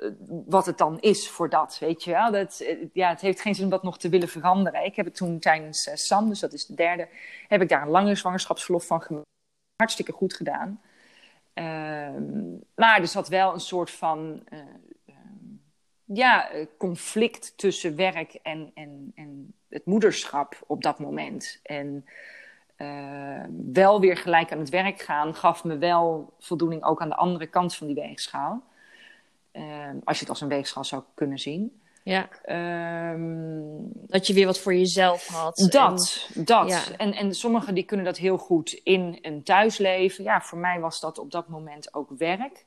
[0.46, 2.30] wat het dan is voor dat, weet je wel.
[2.30, 4.84] Dat, ja, het heeft geen zin om dat nog te willen veranderen.
[4.84, 7.08] Ik heb het toen tijdens uh, Sam, dus dat is de derde,
[7.48, 9.26] heb ik daar een lange zwangerschapsverlof van gemaakt.
[9.76, 10.80] Hartstikke goed gedaan.
[11.52, 14.58] Ehm, maar er zat wel een soort van eh,
[15.06, 15.54] ehm,
[16.04, 21.60] ja, eh, conflict tussen werk en, en, en het moederschap op dat moment.
[21.62, 22.04] En
[22.82, 27.14] uh, wel weer gelijk aan het werk gaan gaf me wel voldoening ook aan de
[27.14, 28.62] andere kant van die weegschaal.
[29.52, 29.62] Uh,
[30.04, 31.80] als je het als een weegschaal zou kunnen zien.
[32.02, 32.28] Ja.
[33.12, 35.68] Um, dat je weer wat voor jezelf had.
[35.70, 36.68] Dat, en, dat.
[36.68, 36.96] Ja.
[36.96, 40.24] En, en sommigen die kunnen dat heel goed in een thuisleven.
[40.24, 42.64] Ja, voor mij was dat op dat moment ook werk.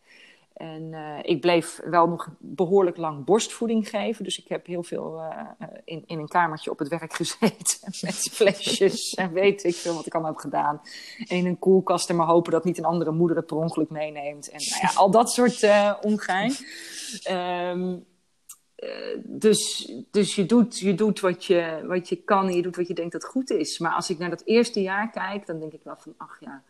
[0.53, 4.23] En uh, ik bleef wel nog behoorlijk lang borstvoeding geven.
[4.23, 7.77] Dus ik heb heel veel uh, in, in een kamertje op het werk gezeten.
[8.01, 10.81] Met flesjes en weet ik veel wat ik allemaal heb gedaan.
[11.17, 14.49] In een koelkast en maar hopen dat niet een andere moeder het per ongeluk meeneemt.
[14.49, 16.53] En nou ja, al dat soort uh, ongein.
[17.31, 18.05] Um,
[19.23, 22.87] dus dus je doet, je doet wat, je, wat je kan en je doet wat
[22.87, 23.79] je denkt dat goed is.
[23.79, 26.63] Maar als ik naar dat eerste jaar kijk, dan denk ik wel van, ach ja,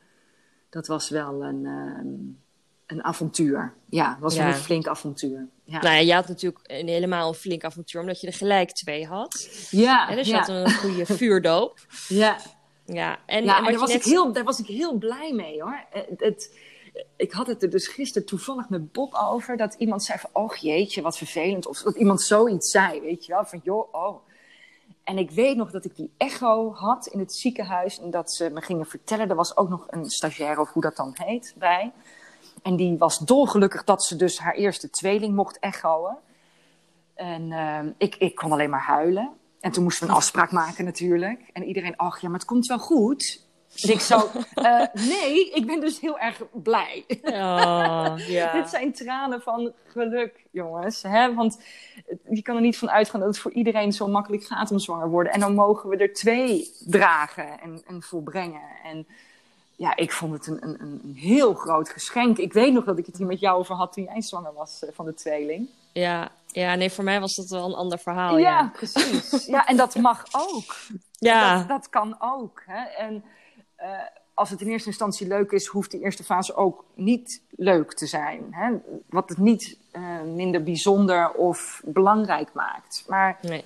[0.69, 2.42] dat was wel een, um,
[2.87, 3.73] een avontuur.
[3.89, 5.47] Ja, was wel een flink avontuur.
[5.63, 5.81] Ja.
[5.81, 9.07] Nou ja, je had natuurlijk een, helemaal een flink avontuur, omdat je er gelijk twee
[9.07, 9.67] had.
[9.69, 10.09] Ja.
[10.09, 10.39] En dus je ja.
[10.39, 11.79] had een goede vuurdoop.
[12.07, 12.37] Ja.
[12.85, 14.05] Ja, en, ja, en, en daar, was net...
[14.05, 15.83] ik heel, daar was ik heel blij mee hoor.
[15.89, 16.57] Het, het,
[17.15, 19.57] ik had het er dus gisteren toevallig met Bob over.
[19.57, 21.67] Dat iemand zei van, oh jeetje, wat vervelend.
[21.67, 23.45] Of dat iemand zoiets zei, weet je wel.
[23.45, 24.27] Van, joh, oh.
[25.03, 27.99] En ik weet nog dat ik die echo had in het ziekenhuis.
[27.99, 29.29] En dat ze me gingen vertellen.
[29.29, 31.91] Er was ook nog een stagiair, of hoe dat dan heet, bij.
[32.63, 36.15] En die was dolgelukkig dat ze dus haar eerste tweeling mocht echoen.
[37.15, 39.31] En uh, ik, ik kon alleen maar huilen.
[39.59, 41.49] En toen moesten we een afspraak maken natuurlijk.
[41.53, 43.41] En iedereen, ach ja, maar het komt wel goed.
[43.81, 47.05] En ik zo, uh, nee, ik ben dus heel erg blij.
[47.21, 48.15] Oh.
[48.53, 51.01] Dit zijn tranen van geluk, jongens.
[51.01, 51.33] Hè?
[51.33, 51.61] Want
[52.29, 55.09] je kan er niet van uitgaan dat het voor iedereen zo makkelijk gaat om zwanger
[55.09, 55.33] worden.
[55.33, 58.69] En dan mogen we er twee dragen en, en volbrengen.
[58.83, 59.07] En
[59.83, 62.37] ja, ik vond het een, een, een heel groot geschenk.
[62.37, 64.83] Ik weet nog dat ik het hier met jou over had toen jij zwanger was
[64.83, 65.69] uh, van de tweeling.
[65.91, 68.37] Ja, ja, nee, voor mij was dat wel een ander verhaal.
[68.37, 68.71] Ja, ja.
[68.73, 69.45] precies.
[69.45, 70.75] Ja, en dat mag ook.
[71.19, 71.57] Ja.
[71.57, 72.63] Dat, dat kan ook.
[72.65, 72.83] Hè?
[72.83, 73.23] En
[73.81, 73.87] uh,
[74.33, 78.05] als het in eerste instantie leuk is, hoeft die eerste fase ook niet leuk te
[78.05, 78.47] zijn.
[78.51, 78.71] Hè?
[79.09, 83.03] Wat het niet uh, minder bijzonder of belangrijk maakt.
[83.07, 83.65] Maar nee.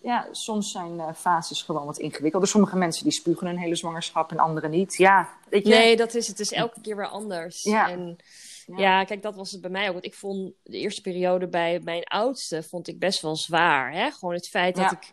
[0.00, 2.48] Ja, soms zijn uh, fases gewoon wat ingewikkelder.
[2.48, 4.94] Sommige mensen die spugen een hele zwangerschap en andere niet.
[4.94, 5.74] Ja, weet je?
[5.74, 6.38] Nee, dat is het.
[6.38, 7.62] Het is elke keer weer anders.
[7.62, 7.90] Ja.
[7.90, 8.16] En,
[8.66, 8.78] ja.
[8.78, 9.04] ja.
[9.04, 9.92] kijk, dat was het bij mij ook.
[9.92, 13.92] Want ik vond de eerste periode bij mijn oudste vond ik best wel zwaar.
[13.92, 14.10] Hè?
[14.10, 15.12] Gewoon het feit dat ik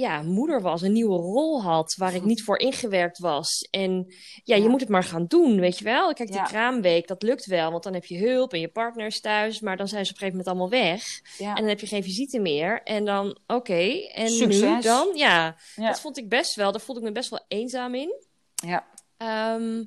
[0.00, 3.68] ja, moeder was, een nieuwe rol had waar ik niet voor ingewerkt was.
[3.70, 6.12] En ja, je moet het maar gaan doen, weet je wel.
[6.12, 6.44] Kijk, die Ja.
[6.44, 9.76] kraamweek, dat lukt wel, want dan heb je hulp en je partner is thuis, maar
[9.76, 11.02] dan zijn ze op een gegeven moment allemaal weg.
[11.38, 11.48] Ja.
[11.48, 12.82] En dan heb je geen visite meer.
[12.82, 14.84] En dan, oké, en nu Succes.
[14.84, 15.08] dan?
[15.14, 15.86] Ja, Ja.
[15.86, 18.14] dat vond ik best wel, daar voelde ik me best wel eenzaam in.
[18.54, 18.86] ja.
[19.16, 19.84] Ehm,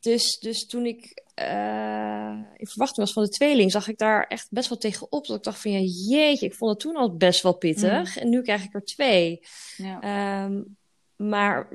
[0.00, 4.46] dus, dus toen ik eh, in verwachting was van de tweeling, zag ik daar echt
[4.50, 5.26] best wel tegenop.
[5.26, 8.18] Dat ik dacht van, ja, jeetje, ik vond het toen al best wel pittig.
[8.18, 9.40] En nu krijg ik er twee.
[9.76, 10.00] Ja.
[10.00, 10.62] Ehm,
[11.28, 11.68] maar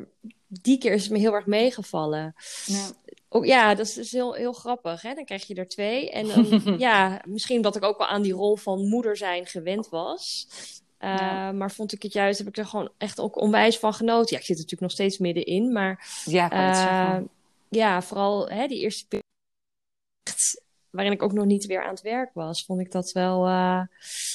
[0.48, 2.36] die keer is het me heel erg meegevallen.
[2.66, 2.88] Ja.
[3.30, 5.02] Ook, ja, dat is dus heel, heel grappig.
[5.02, 5.14] Hè?
[5.14, 6.12] Dan krijg je er twee.
[6.12, 9.90] En dan, ja, misschien dat ik ook wel aan die rol van moeder zijn gewend
[9.90, 10.48] was.
[11.00, 11.52] Uh, Ja.
[11.52, 14.34] Maar vond ik het juist, heb ik er gewoon echt ook onwijs van genoten.
[14.34, 17.30] Ja, ik zit er natuurlijk nog steeds middenin, maar Ja, uh, zeggen.
[17.70, 19.24] ja, vooral hè, die eerste
[20.96, 23.48] waarin ik ook nog niet weer aan het werk was, vond ik dat wel.
[23.48, 23.82] Uh,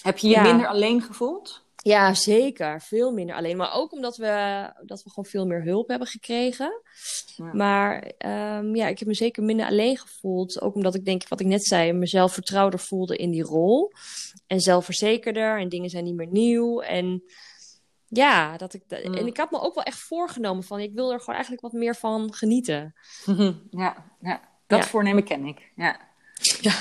[0.03, 0.43] Heb je je ja.
[0.43, 1.69] minder alleen gevoeld?
[1.83, 2.81] ja, zeker.
[2.81, 3.57] Veel minder alleen.
[3.57, 6.83] Maar ook omdat we, dat we gewoon veel meer hulp hebben gekregen.
[7.37, 7.53] Ja.
[7.53, 8.13] Maar
[8.59, 10.61] um, ja, ik heb me zeker minder alleen gevoeld.
[10.61, 13.93] Ook omdat ik denk, wat ik net zei, mezelf vertrouwder voelde in die rol.
[14.47, 15.59] En zelfverzekerder.
[15.61, 16.81] En dingen zijn niet meer nieuw.
[16.81, 17.23] En
[18.09, 19.15] ja, dat ik, Mm.
[19.15, 21.73] en ik had me ook wel echt voorgenomen van, ik wil er gewoon eigenlijk wat
[21.73, 22.95] meer van genieten.
[23.71, 24.41] Ja, ja.
[24.67, 24.87] dat Ja.
[24.87, 25.73] voornemen ken ik.
[25.77, 26.09] Ja.
[26.61, 26.75] Ja.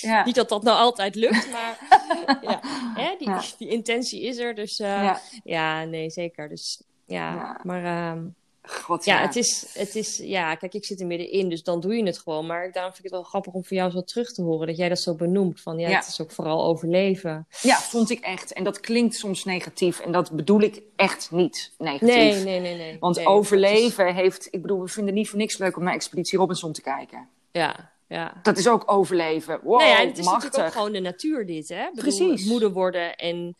[0.00, 0.24] Ja.
[0.24, 1.78] Niet dat dat nou altijd lukt, maar
[2.50, 2.60] ja,
[2.94, 3.42] hè, die, Ja.
[3.58, 4.54] die intentie is er.
[4.54, 5.84] Dus uh, ja.
[5.84, 6.48] Nee, zeker.
[6.48, 9.26] Dus ja, maar um, God, ja, ja.
[9.26, 12.18] het is, het is, ja, kijk, ik zit er middenin, dus dan doe je het
[12.18, 12.46] gewoon.
[12.46, 14.76] Maar daarom vind ik het wel grappig om van jou zo terug te horen, dat
[14.76, 15.60] jij dat zo benoemt.
[15.60, 17.46] Van ja, het is ook vooral overleven.
[17.60, 18.52] Ja, vond ik echt.
[18.52, 20.00] En dat klinkt soms negatief.
[20.00, 22.14] En dat bedoel ik echt niet negatief.
[22.14, 22.96] Nee, nee, nee, nee.
[23.00, 24.48] Want nee, overleven heeft...
[24.50, 27.28] Ik bedoel, we vinden niet voor niks leuk om naar Expeditie Robinson te kijken.
[27.52, 28.40] ja, ja.
[28.42, 29.60] Dat is ook overleven.
[29.62, 30.42] Wow, nou ja, en het is machtig.
[30.42, 31.84] natuurlijk ook gewoon de natuur dit, hè?
[31.94, 32.44] Bedoel, Precies.
[32.48, 33.56] moeder worden en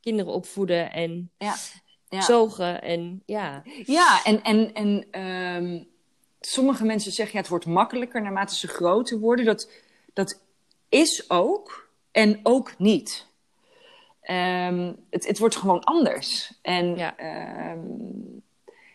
[0.00, 1.54] kinderen opvoeden en Ja.
[2.08, 2.20] Ja.
[2.20, 3.62] zogen en ja.
[3.84, 5.82] Ja, en, en, en ehm,
[6.40, 9.44] sommige mensen zeggen ja, het wordt makkelijker naarmate ze groter worden.
[9.44, 9.70] Dat,
[10.12, 10.42] dat
[10.88, 13.26] is ook en ook niet.
[14.20, 16.58] Ehm, het, het wordt gewoon anders.
[16.62, 17.16] En Ja.
[17.16, 17.80] ehm,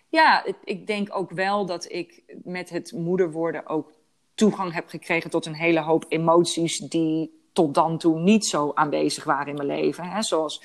[0.09, 3.91] ja, ik denk ook wel dat ik met het moeder worden ook
[4.35, 9.23] toegang heb gekregen tot een hele hoop emoties die tot dan toe niet zo aanwezig
[9.23, 10.09] waren in mijn leven.
[10.09, 10.21] Hè?
[10.21, 10.63] Zoals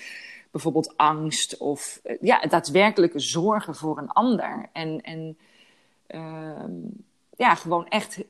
[0.51, 4.69] bijvoorbeeld angst of uh, ja, daadwerkelijke zorgen voor een ander.
[4.73, 5.39] En, en
[6.07, 6.73] ehm,
[7.37, 8.25] ja, gewoon echt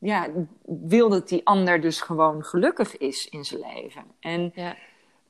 [0.00, 0.28] ja,
[0.64, 4.04] wil dat die ander dus gewoon gelukkig is in zijn leven.
[4.20, 4.76] En ja.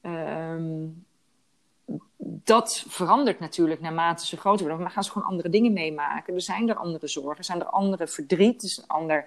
[0.01, 0.87] Ehm,
[2.25, 4.83] dat verandert natuurlijk naarmate ze groter worden.
[4.83, 6.35] Maar gaan ze gewoon andere dingen meemaken.
[6.35, 9.25] Er zijn er andere zorgen, zijn er andere verdriet, er andere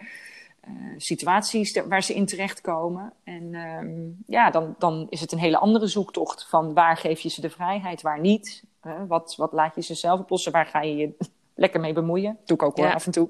[0.67, 3.13] uh, situaties waar ze in terechtkomen.
[3.23, 7.29] En um, ja, dan, dan is het een hele andere zoektocht van waar geef je
[7.29, 8.63] ze de vrijheid, waar niet.
[8.83, 11.15] Uh, wat, wat laat je ze zelf oplossen, waar ga je je
[11.55, 12.37] lekker mee bemoeien.
[12.45, 13.29] Doe ik ook hoor, af en toe.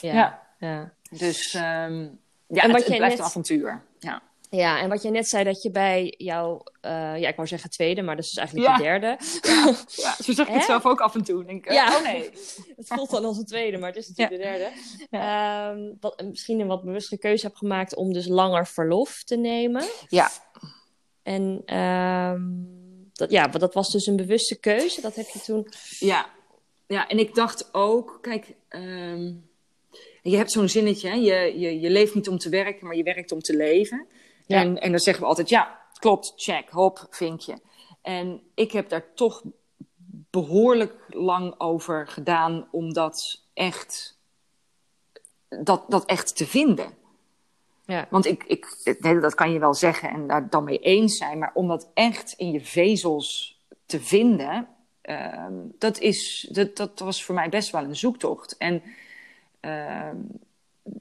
[0.00, 0.42] Ja, ja.
[0.58, 0.92] ja.
[1.10, 3.18] Dus um, ja, en wat het, het blijft net...
[3.18, 3.82] een avontuur.
[3.98, 4.22] Ja.
[4.50, 7.70] Ja, en wat je net zei, dat je bij jouw, uh, ja, ik wou zeggen
[7.70, 8.76] tweede, maar dat is dus eigenlijk ja.
[8.76, 9.18] de derde.
[9.42, 10.14] Ja, ja.
[10.22, 11.44] zo zeg ik het zelf ook af en toe.
[11.44, 12.30] Denk ik, ja, oh nee.
[12.76, 15.80] het voelt dan als een tweede, maar het is natuurlijk de derde.
[15.80, 19.84] Um, wat, misschien een wat bewustere keuze hebt gemaakt om dus langer verlof te nemen.
[20.08, 20.30] Ja.
[21.22, 25.68] En um, dat, ja, dat was dus een bewuste keuze, dat heb je toen...
[25.98, 26.30] Ja,
[26.86, 28.54] ja en ik dacht ook, kijk...
[28.68, 29.44] Um,
[30.30, 31.14] je hebt zo'n zinnetje, hè?
[31.14, 34.06] Je, je, je leeft niet om te werken, maar je werkt om te leven.
[34.46, 34.60] Ja.
[34.60, 37.58] En, en dan zeggen we altijd, ja, klopt, check, hop, vinkje.
[38.02, 39.42] En ik heb daar toch
[40.30, 44.18] behoorlijk lang over gedaan om dat echt,
[45.48, 46.94] dat, dat echt te vinden.
[47.84, 48.06] Ja.
[48.10, 51.50] Want ik, ik, dat kan je wel zeggen en daar dan mee eens zijn, maar
[51.54, 54.68] om dat echt in je vezels te vinden,
[55.02, 55.46] uh,
[55.78, 58.56] dat, is, dat, dat was voor mij best wel een zoektocht.
[58.56, 58.82] En
[59.60, 60.10] uh,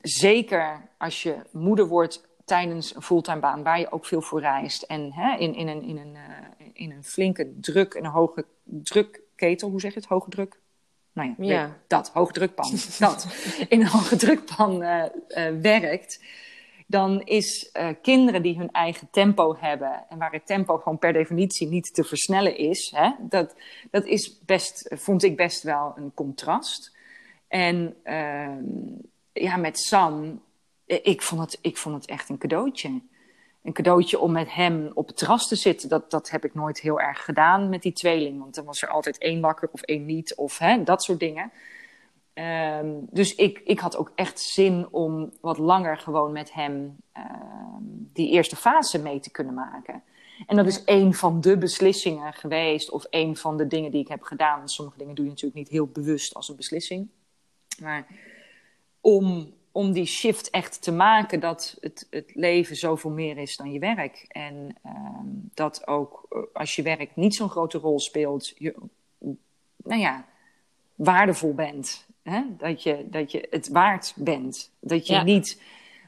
[0.01, 4.81] zeker als je moeder wordt tijdens een fulltime baan waar je ook veel voor reist.
[4.81, 8.45] En hè, in, in, een, in, een, uh, in een flinke druk en een hoge
[8.63, 10.09] drukketel, hoe zeg je het?
[10.09, 10.59] Hoge druk?
[11.13, 11.77] Nou ja, ja.
[11.87, 12.71] dat, hoge drukpan.
[12.99, 13.27] dat.
[13.69, 16.23] In een hoge drukpan uh, uh, werkt.
[16.87, 17.71] Dan is
[18.01, 20.05] kinderen die hun eigen tempo hebben.
[20.09, 22.93] En waar het tempo gewoon per definitie niet te versnellen is.
[22.95, 23.55] Hè, dat,
[23.91, 26.95] dat is best, vond ik best wel een contrast.
[27.47, 28.63] En ehm,
[29.33, 30.44] ja, met Sam eh,
[30.85, 33.01] ik vond, het, ik vond het echt een cadeautje.
[33.63, 35.89] Een cadeautje om met hem op het terras te zitten.
[35.89, 38.39] Dat, dat heb ik nooit heel erg gedaan met die tweeling.
[38.39, 40.35] Want dan was er altijd één wakker of één niet.
[40.35, 41.51] Of hè, dat soort dingen.
[42.33, 48.09] Um, dus ik, ik had ook echt zin om wat langer gewoon met hem um,
[48.13, 50.03] die eerste fase mee te kunnen maken.
[50.47, 52.91] En dat is een van de beslissingen geweest.
[52.91, 54.69] Of een van de dingen die ik heb gedaan.
[54.69, 57.09] Sommige dingen doe je natuurlijk niet heel bewust als een beslissing.
[57.81, 58.07] Maar
[59.01, 63.71] om om die shift echt te maken dat het, het leven zoveel meer is dan
[63.71, 64.25] je werk.
[64.27, 68.75] En um, dat ook eh, als je werk niet zo'n grote rol speelt, je,
[69.77, 70.25] nou ja,
[70.95, 72.05] waardevol bent.
[72.23, 72.43] Hè?
[72.57, 74.71] Dat, je, dat je het waard bent.
[74.79, 75.61] Dat je niet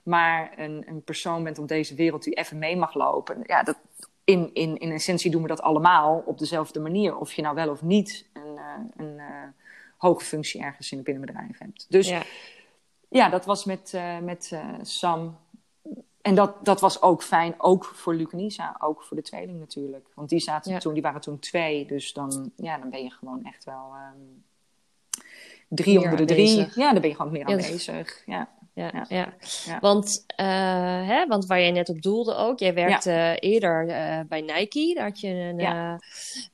[0.04, 3.40] maar een, een persoon bent op deze wereld die even mee mag lopen.
[3.44, 3.78] Ja, dat,
[4.24, 7.18] in, in, in essentie doen we dat allemaal op dezelfde manier.
[7.18, 9.26] Of je nou wel of niet een, uh, een uh,
[9.98, 11.86] hoge functie ergens in een binnenbedrijf hebt.
[11.90, 12.22] Dus ja
[13.10, 15.38] ja, dat was met, uh, met uh, Sam.
[16.22, 19.60] En dat, dat was ook fijn, ook voor Luc en Isa, ook voor de tweeling
[19.60, 20.08] natuurlijk.
[20.16, 20.78] Want die, zaten ja.
[20.78, 24.44] toen, die waren toen twee, dus dan, ja, dan ben je gewoon echt wel um,
[25.68, 26.68] drie onder de drie.
[26.76, 28.24] Ja, dan ben je gewoon meer aanwezig.
[28.26, 28.50] Ja.
[28.74, 29.06] Ja, ja.
[29.10, 29.34] ja.
[29.66, 29.80] ja.
[29.80, 33.36] Want, uh, hè, want waar jij net op doelde ook, jij werkte ja.
[33.36, 34.94] eerder uh, bij Nike.
[34.96, 35.94] Daar had je een, uh,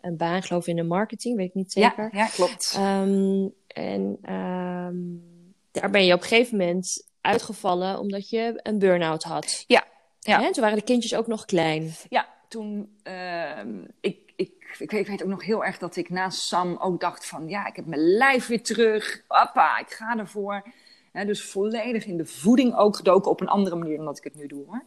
[0.01, 2.09] een baan, geloof ik, in de marketing, weet ik niet zeker.
[2.11, 2.79] Ja, ja klopt.
[2.79, 5.32] Um, en um,
[5.73, 9.63] daar ben je op een gegeven moment uitgevallen omdat je een burn-out had.
[9.67, 9.83] Ja.
[10.19, 10.45] ja.
[10.45, 11.93] En toen waren de kindjes ook nog klein.
[12.09, 12.97] Ja, toen.
[13.03, 13.59] Uh,
[13.99, 17.47] ik, ik, ik, weet ook nog heel erg dat ik na Sam ook dacht van...
[17.47, 19.23] ja, ik heb mijn lijf weer terug.
[19.27, 20.63] Papa, ik ga ervoor.
[21.11, 24.23] He, dus volledig in de voeding ook gedoken op een andere manier dan dat ik
[24.23, 24.65] het nu doe.
[24.65, 24.83] Hoor.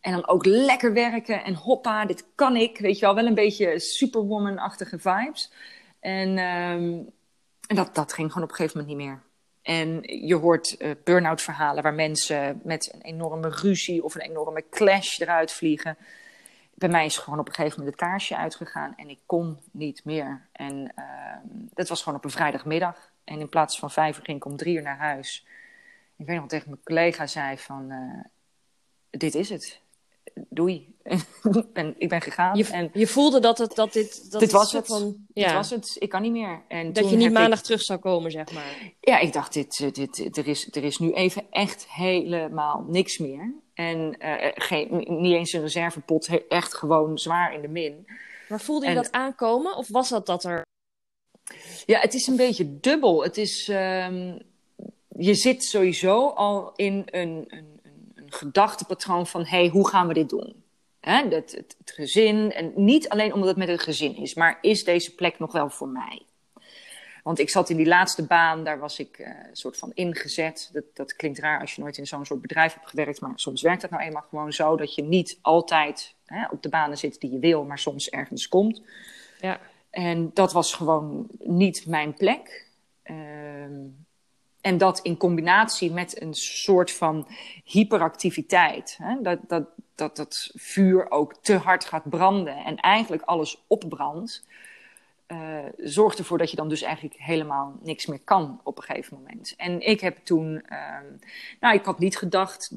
[0.00, 2.78] En dan ook lekker werken en hoppa, dit kan ik.
[2.78, 5.52] Weet je wel, wel een beetje superwoman-achtige vibes.
[6.00, 7.10] En, um,
[7.66, 9.22] en dat, dat ging gewoon op een gegeven moment niet meer.
[9.66, 14.64] En je hoort uh, burn-out verhalen waar mensen met een enorme ruzie of een enorme
[14.70, 15.96] clash eruit vliegen.
[16.74, 20.04] Bij mij is gewoon op een gegeven moment het kaarsje uitgegaan en ik kon niet
[20.04, 20.48] meer.
[20.52, 23.12] En uh, dat was gewoon op een vrijdagmiddag.
[23.24, 25.46] En in plaats van vijf uur ging ik om drie uur naar huis.
[26.16, 28.24] Ik weet nog tegen mijn collega zei van, uh,
[29.10, 29.80] dit is het
[30.48, 30.94] doei.
[31.42, 32.56] ik, ben, ik ben gegaan.
[32.56, 34.30] Je, en je voelde dat, het, dat dit...
[34.30, 34.86] Dat dit was het.
[34.86, 35.44] Van, ja.
[35.44, 35.96] Dit was het.
[35.98, 36.62] Ik kan niet meer.
[36.68, 37.64] En dat je niet maandag ik...
[37.64, 38.92] terug zou komen, zeg maar.
[39.00, 43.54] Ja, ik dacht, dit, dit, er, is, er is nu even echt helemaal niks meer.
[43.74, 48.06] En uh, geen, niet eens een reservepot, echt gewoon zwaar in de min.
[48.48, 49.76] Maar voelde je en, dat aankomen?
[49.76, 50.64] Of was dat dat er...
[51.86, 53.22] Ja, het is een beetje dubbel.
[53.22, 53.68] Het is...
[53.68, 54.38] Um,
[55.18, 57.75] je zit sowieso al in een, een,
[58.26, 60.64] een gedachtepatroon van: hé, hey, hoe gaan we dit doen?
[61.00, 64.58] Hè, het, het, het, gezin, en niet alleen omdat het met het gezin is, maar
[64.60, 66.22] is deze plek nog wel voor mij?
[67.22, 70.70] Want ik zat in die laatste baan, daar was ik uh, soort van ingezet.
[70.72, 73.62] Dat, dat klinkt raar als je nooit in zo'n soort bedrijf hebt gewerkt, maar soms
[73.62, 77.20] werkt het nou eenmaal gewoon zo dat je niet altijd hè, op de banen zit
[77.20, 78.82] die je wil, maar soms ergens komt.
[79.40, 79.60] Ja.
[79.90, 82.66] En dat was gewoon niet mijn plek.
[83.02, 83.80] Ehm,
[84.66, 87.28] en dat in combinatie met een soort van
[87.64, 88.98] hyperactiviteit.
[89.02, 89.22] Hè?
[89.22, 89.64] Dat, dat,
[89.94, 94.44] dat dat vuur ook te hard gaat branden en eigenlijk alles opbrandt.
[95.28, 99.16] Uh, zorgt ervoor dat je dan dus eigenlijk helemaal niks meer kan op een gegeven
[99.16, 99.54] moment.
[99.56, 100.98] En ik heb toen, uh,
[101.60, 102.70] nou, ik had niet gedacht,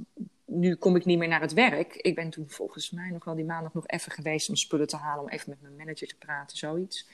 [0.46, 1.96] nu kom ik niet meer naar het werk.
[1.96, 4.98] Ik ben toen volgens mij nog wel die maandag nog even geweest om spullen te
[4.98, 7.08] halen, om even met mijn manager te praten, zoiets.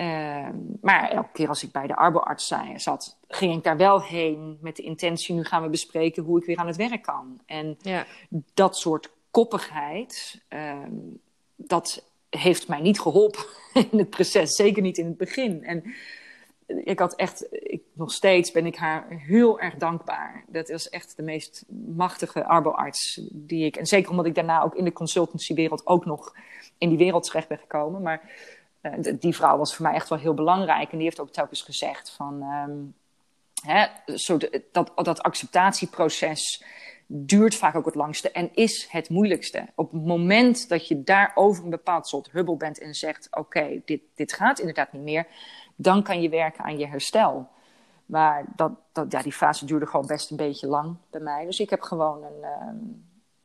[0.00, 0.48] Uh,
[0.80, 4.76] maar elke keer als ik bij de arboarts zat, ging ik daar wel heen met
[4.76, 7.40] de intentie, nu gaan we bespreken hoe ik weer aan het werk kan.
[7.46, 8.06] En ja.
[8.54, 10.92] dat soort koppigheid, ehm,
[11.56, 13.44] dat heeft mij niet geholpen
[13.90, 15.64] in het proces, zeker niet in het begin.
[15.64, 15.84] En
[16.66, 20.44] ik had echt, ik, nog steeds ben ik haar heel erg dankbaar.
[20.46, 21.64] Dat is echt de meest
[21.96, 26.34] machtige arboarts die ik, en zeker omdat ik daarna ook in de consultancywereld ook nog
[26.78, 28.02] in die wereld terecht ben gekomen.
[28.02, 28.30] Maar
[29.18, 32.10] die vrouw was voor mij echt wel heel belangrijk en die heeft ook telkens gezegd
[32.10, 32.94] van, um,
[33.62, 34.36] hè, zo
[34.72, 36.64] dat, dat acceptatieproces
[37.10, 39.66] duurt vaak ook het langste en is het moeilijkste.
[39.74, 43.80] Op het moment dat je daar over een bepaald soort hubbel bent en zegt: Oké,
[43.84, 45.26] dit, dit gaat inderdaad niet meer,
[45.76, 47.48] dan kan je werken aan je herstel.
[48.06, 51.44] Maar dat, dat, ja, die fase duurde gewoon best een beetje lang bij mij.
[51.44, 52.92] Dus ik heb gewoon een, uh,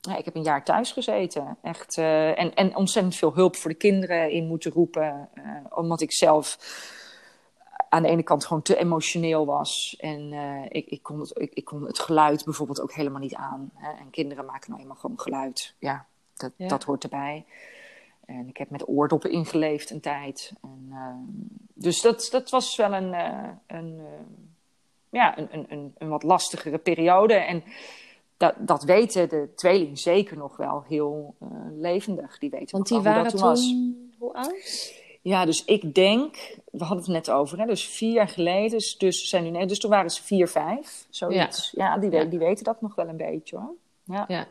[0.10, 1.58] ja, ik heb een jaar thuis gezeten.
[1.62, 5.30] Echt, uh, en, en ontzettend veel hulp voor de kinderen in moeten roepen.
[5.36, 6.58] Uh, omdat ik zelf
[7.90, 9.96] aan de ene kant gewoon te emotioneel was.
[10.00, 13.36] En uh, ik, ik, kon het, ik, ik, kon het geluid bijvoorbeeld ook helemaal niet
[13.36, 13.72] aan.
[13.74, 13.92] Hè?
[13.92, 15.76] En kinderen maken nou eenmaal gewoon geluid.
[15.80, 16.68] Ja, dat, ja.
[16.68, 17.46] dat hoort erbij.
[18.26, 20.54] En ik heb met oordoppen ingeleefd een tijd.
[20.62, 20.94] En,
[21.74, 23.14] dus dat, dat was wel een,
[23.68, 24.02] een,
[25.10, 27.34] ja, een, een, een, een, wat lastigere periode.
[27.34, 27.64] En
[28.44, 31.36] dat, dat weten de tweeling zeker nog wel heel
[31.78, 32.38] levendig.
[32.38, 33.76] Die weten Want die waren toen, was.
[34.18, 35.02] hoe oud?
[35.22, 39.30] Ja, dus ik denk, we hadden het net over, hè, dus vier jaar geleden, dus,
[39.30, 41.72] zijn nu, net, dus toen waren ze vier, vijf, zoiets.
[41.72, 42.24] Ja, ja, die, ja.
[42.24, 43.74] die weten dat nog wel een beetje hoor.
[44.04, 44.26] Ja.
[44.28, 44.48] ja.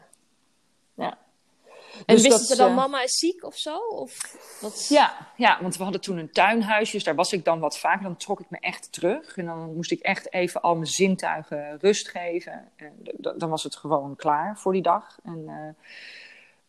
[2.07, 3.77] En dus wisten ze dan, uh, mama is ziek of zo?
[3.77, 4.87] Of wat?
[4.89, 8.03] Ja, ja, want we hadden toen een tuinhuisje, dus daar was ik dan wat vaker.
[8.03, 11.79] Dan trok ik me echt terug en dan moest ik echt even al mijn zintuigen
[11.81, 12.69] rust geven.
[12.77, 12.93] En
[13.37, 15.19] dan was het gewoon klaar voor die dag.
[15.25, 15.75] En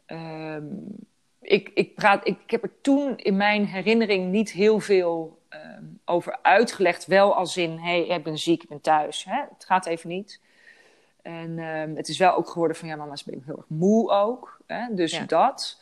[0.08, 0.96] uh, um,
[1.42, 5.60] ik, ik, praat, ik, ik, heb er toen in mijn herinnering niet heel veel uh,
[6.06, 7.06] over uitgelegd.
[7.06, 9.24] Wel als in, hé, hey, ik ben ziek, ik ben thuis.
[9.24, 9.42] Hè?
[9.54, 10.40] Het gaat even niet.
[11.24, 14.58] En uh, het is wel ook geworden van, ja, mama is heel erg moe ook.
[14.66, 14.94] Hè?
[14.94, 15.26] Dus ja.
[15.26, 15.82] dat.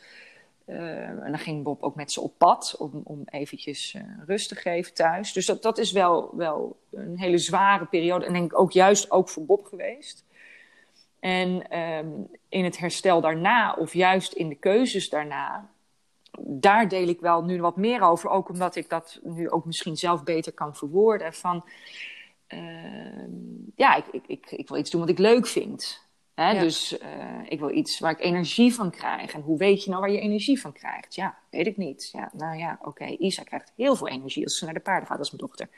[0.66, 4.48] Uh, en dan ging Bob ook met ze op pad om, om eventjes uh, rust
[4.48, 5.32] te geven thuis.
[5.32, 8.26] Dus dat, dat is wel, wel een hele zware periode.
[8.26, 10.24] En denk ik ook juist ook voor Bob geweest.
[11.20, 15.68] En um, in het herstel daarna, of juist in de keuzes daarna,
[16.40, 18.30] daar deel ik wel nu wat meer over.
[18.30, 21.34] Ook omdat ik dat nu ook misschien zelf beter kan verwoorden.
[21.34, 21.64] Van
[23.76, 26.00] ja, ik, ik, ik, ik, wil iets doen wat ik leuk vind.
[26.34, 26.50] Hè?
[26.50, 26.60] Ja.
[26.60, 27.08] Dus uh,
[27.48, 29.32] ik wil iets waar ik energie van krijg.
[29.32, 31.14] En hoe weet je nou waar je energie van krijgt?
[31.14, 32.08] Ja, weet ik niet.
[32.12, 32.88] Ja, nou ja, oké.
[32.88, 33.16] Okay.
[33.18, 35.68] Isa krijgt heel veel energie als ze naar de paarden gaat als mijn dochter.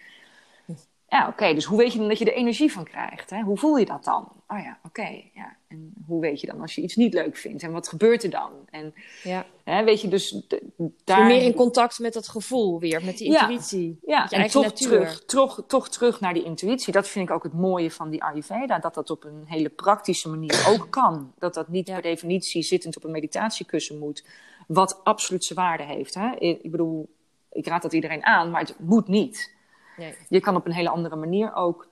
[1.09, 3.31] Ja, oké, okay, dus hoe weet je dan dat je er energie van krijgt?
[3.31, 3.43] Hè?
[3.43, 4.33] Hoe voel je dat dan?
[4.49, 5.57] Oh ja, oké, okay, ja.
[5.69, 7.63] En hoe weet je dan als je iets niet leuk vindt?
[7.63, 8.51] En wat gebeurt er dan?
[8.71, 9.47] En ja.
[9.65, 10.47] hè, weet je, dus
[11.05, 11.19] daar...
[11.19, 13.99] Je meer in contact met dat gevoel weer, met die intuïtie.
[14.07, 14.39] Ja, ja.
[14.39, 16.93] en toch terug, toch, toch terug naar die intuïtie.
[16.93, 18.79] Dat vind ik ook het mooie van die Ayurveda.
[18.79, 21.33] Dat dat op een hele praktische manier ook kan.
[21.39, 21.93] Dat dat niet ja.
[21.93, 24.25] per definitie zittend op een meditatiekussen moet.
[24.67, 26.15] Wat absoluut zijn waarde heeft.
[26.15, 26.35] Hè?
[26.39, 27.09] Ik bedoel,
[27.53, 29.54] ik raad dat iedereen aan, maar het moet niet.
[30.29, 31.89] Je kan op een hele andere manier ook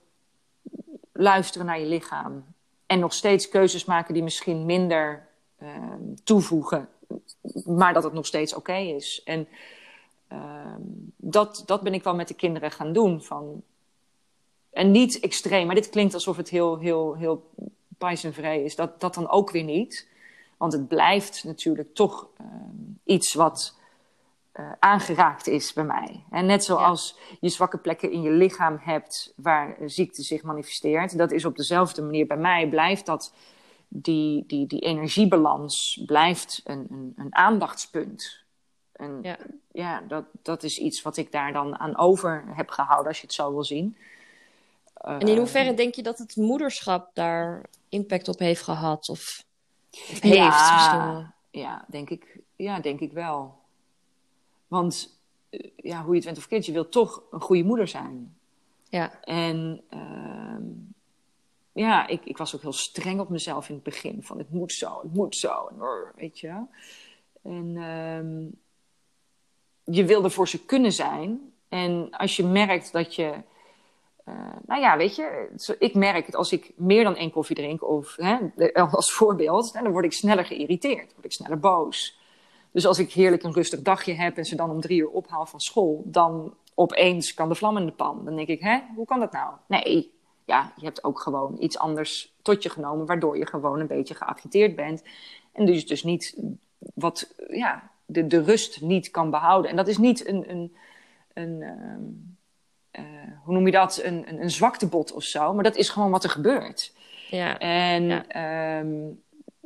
[1.11, 2.45] luisteren naar je lichaam.
[2.85, 5.27] En nog steeds keuzes maken die misschien minder
[5.61, 5.69] uh,
[6.23, 6.89] toevoegen.
[7.65, 9.21] Maar dat het nog steeds oké is.
[9.23, 9.47] En
[10.31, 10.75] uh,
[11.17, 13.21] dat, dat ben ik wel met de kinderen gaan doen.
[13.21, 13.63] Van,
[14.69, 17.49] en niet extreem, maar dit klinkt alsof het heel, heel, heel
[17.97, 18.75] pijzenvrij is.
[18.75, 20.07] Dat, dat dan ook weer niet.
[20.57, 22.47] Want het blijft natuurlijk toch uh,
[23.03, 23.77] iets wat
[24.59, 26.23] uh, aangeraakt is bij mij.
[26.29, 27.37] En net zoals ja.
[27.39, 32.01] je zwakke plekken in je lichaam hebt waar ziekte zich manifesteert, dat is op dezelfde
[32.01, 33.33] manier bij mij blijft dat
[33.87, 38.43] die, die, die energiebalans blijft een, een, een aandachtspunt.
[38.91, 39.37] En ja,
[39.71, 43.25] ja dat, dat is iets wat ik daar dan aan over heb gehouden, als je
[43.25, 43.97] het zo wil zien.
[44.93, 49.09] en in hoeverre denk je dat het moederschap daar impact op heeft gehad?
[49.09, 49.43] Of,
[49.91, 53.61] of heeft ja, Ja, denk ik, ja, denk ik wel.
[54.73, 55.21] Want
[55.75, 58.37] ja, hoe je het went of keert, je wilt toch een goede moeder zijn.
[58.89, 59.21] Ja.
[59.21, 60.57] En uh,
[61.71, 64.23] ja, ik, ik was ook heel streng op mezelf in het begin.
[64.23, 65.67] Van het moet zo, het moet zo.
[65.67, 65.77] En,
[66.15, 66.61] weet je.
[67.41, 68.51] En uh,
[69.95, 71.53] je wilde voor ze kunnen zijn.
[71.69, 73.33] En als je merkt dat je...
[74.27, 75.49] Uh, nou ja, weet je,
[75.79, 78.37] ik merk het als ik meer dan één koffie drink, of hè,
[78.73, 82.21] als voorbeeld, dan word ik sneller geïrriteerd, word ik sneller boos.
[82.73, 85.45] Dus als ik heerlijk een rustig dagje heb en ze dan om drie uur ophaal
[85.45, 88.25] van school, dan opeens kan de vlam in de pan.
[88.25, 89.53] Dan denk ik, hè, hoe kan dat nou?
[89.67, 90.13] Nee,
[90.45, 94.15] ja, je hebt ook gewoon iets anders tot je genomen, waardoor je gewoon een beetje
[94.15, 95.03] geagiteerd bent.
[95.51, 96.37] En dus, dus niet
[96.93, 99.71] wat, ja, de, de rust niet kan behouden.
[99.71, 100.75] En dat is niet een, een,
[101.33, 101.61] een
[102.91, 103.03] uh,
[103.43, 106.23] hoe noem je dat, een, een, een zwaktebod of zo, maar dat is gewoon wat
[106.23, 106.93] er gebeurt.
[107.29, 107.59] Ja.
[107.59, 108.79] En ja.
[108.79, 109.21] Um,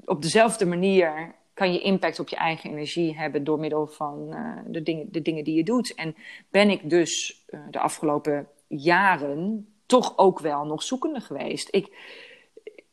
[0.05, 4.57] op dezelfde manier kan je impact op je eigen energie hebben door middel van uh,
[4.65, 5.93] de, dingen, de dingen die je doet.
[5.93, 6.15] En
[6.49, 11.67] ben ik dus uh, de afgelopen jaren toch ook wel nog zoekende geweest.
[11.71, 11.95] Ik,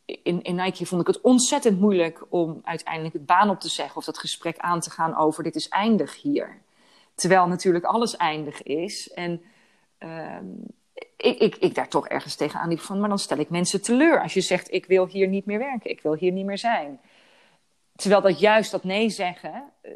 [0.04, 3.96] in, in Nike vond ik het ontzettend moeilijk om uiteindelijk het baan op te zeggen
[3.96, 6.58] of dat gesprek aan te gaan over dit is eindig hier.
[7.14, 9.12] Terwijl natuurlijk alles eindig is.
[9.12, 9.42] En
[9.98, 10.36] uh,
[11.16, 14.22] ik, ik, ik daar toch ergens tegenaan liep van, maar dan stel ik mensen teleur.
[14.22, 17.00] Als je zegt, ik wil hier niet meer werken, ik wil hier niet meer zijn.
[17.96, 19.92] Terwijl dat juist dat nee zeggen uh,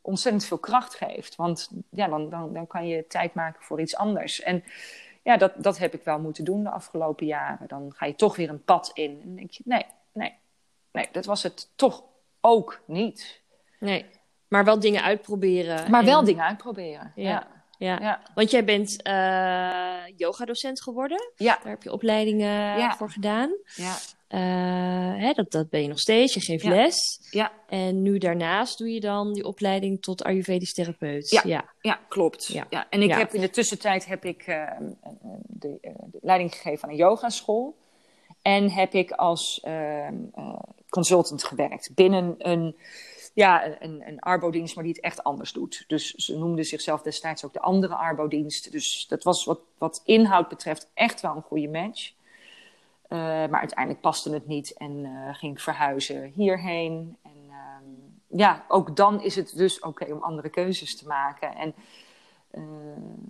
[0.00, 1.36] ontzettend veel kracht geeft.
[1.36, 4.42] Want ja, dan, dan, dan kan je tijd maken voor iets anders.
[4.42, 4.64] En
[5.22, 7.68] ja, dat, dat heb ik wel moeten doen de afgelopen jaren.
[7.68, 9.20] Dan ga je toch weer een pad in.
[9.22, 10.34] En denk je, nee, nee,
[10.92, 12.04] nee, dat was het toch
[12.40, 13.40] ook niet.
[13.78, 14.06] Nee,
[14.48, 15.90] maar wel dingen uitproberen.
[15.90, 16.06] Maar en...
[16.06, 17.30] wel dingen uitproberen, ja.
[17.30, 17.62] ja.
[17.78, 17.98] Ja.
[18.00, 18.22] ja.
[18.34, 21.32] want jij bent uh, yogadocent geworden.
[21.36, 21.58] Ja.
[21.62, 22.96] Daar heb je opleidingen ja.
[22.96, 23.56] voor gedaan.
[23.74, 23.94] Ja.
[24.34, 24.38] Uh,
[25.16, 26.70] hè, dat, dat ben je nog steeds, je geeft ja.
[26.70, 27.20] les.
[27.30, 27.52] Ja.
[27.68, 31.30] En nu daarnaast doe je dan die opleiding tot Ayurvedisch therapeut.
[31.30, 31.64] Ja, ja.
[31.80, 32.46] ja klopt.
[32.46, 32.66] Ja.
[32.70, 32.86] Ja.
[32.90, 34.70] En ik heb in de tussentijd heb ik uh,
[35.46, 37.76] de, uh, de, leiding gegeven aan een yogaschool.
[38.42, 39.62] En heb ik als
[40.88, 42.76] consultant gewerkt binnen een,
[43.34, 45.84] ja, een, een arbodienst, maar die het echt anders doet.
[45.86, 48.72] Dus ze noemden zichzelf destijds ook de andere arbodienst.
[48.72, 52.12] Dus dat was wat, wat inhoud betreft echt wel een goede match.
[53.12, 57.16] Uh, maar uiteindelijk paste het niet en uh, ging ik verhuizen hierheen.
[57.22, 61.54] En uh, ja, ook dan is het dus oké om andere keuzes te maken.
[61.54, 61.74] En
[62.52, 62.62] uh,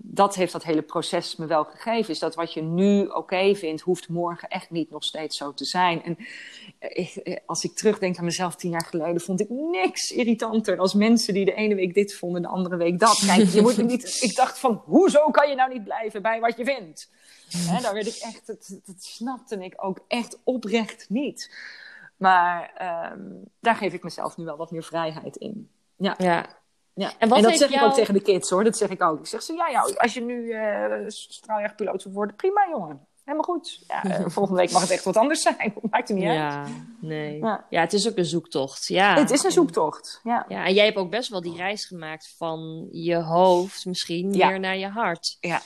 [0.02, 2.12] dat heeft dat hele proces me wel gegeven.
[2.12, 5.54] Is dat wat je nu oké okay vindt, hoeft morgen echt niet nog steeds zo
[5.54, 6.04] te zijn.
[6.04, 6.18] En
[6.78, 11.34] ik, als ik terugdenk aan mezelf tien jaar geleden, vond ik niks irritanter als mensen
[11.34, 13.22] die de ene week dit vonden, de andere week dat.
[13.26, 14.18] Kijk, je moet niet.
[14.28, 17.10] Ik dacht van, hoezo kan je nou niet blijven bij wat je vindt?
[17.56, 21.50] Hè, daar werd ik echt, dat, dat snapte ik ook echt oprecht niet.
[22.16, 22.70] Maar
[23.12, 25.70] um, daar geef ik mezelf nu wel wat meer vrijheid in.
[25.96, 26.14] Ja.
[26.18, 26.61] ja.
[26.94, 27.12] Ja.
[27.18, 27.84] En, en dat zeg jou...
[27.84, 28.64] ik ook tegen de kids hoor.
[28.64, 29.18] Dat zeg ik ook.
[29.18, 33.06] Ik zeg ze, ja, ja als je nu uh, straaljachtpiloot wil worden, prima jongen.
[33.24, 33.84] Helemaal goed.
[33.86, 35.74] Ja, uh, volgende week mag het echt wat anders zijn.
[35.90, 36.68] Maakt het niet ja, uit.
[37.00, 37.38] Nee.
[37.38, 37.66] Ja.
[37.70, 38.86] ja, het is ook een zoektocht.
[38.86, 39.14] Ja.
[39.14, 40.20] Het is een zoektocht.
[40.22, 40.44] Ja.
[40.48, 44.60] ja, en jij hebt ook best wel die reis gemaakt van je hoofd misschien meer
[44.60, 45.36] naar je hart.
[45.40, 45.60] Ja.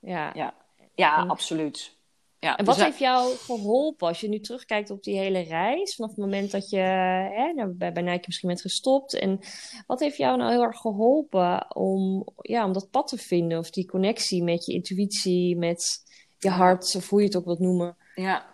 [0.00, 0.30] Ja.
[0.34, 0.54] ja.
[0.94, 1.96] Ja, en, absoluut.
[2.42, 5.94] Ja, en wat dus heeft jou geholpen als je nu terugkijkt op die hele reis?
[5.94, 9.14] Vanaf het moment dat je hè, nou, bij, bij Nike misschien bent gestopt.
[9.14, 9.40] En
[9.86, 13.58] wat heeft jou nou heel erg geholpen om, ja, om dat pad te vinden?
[13.58, 16.04] Of die connectie met je intuïtie, met
[16.38, 17.96] je hart, of hoe je het ook wilt noemen.
[18.14, 18.46] Ja,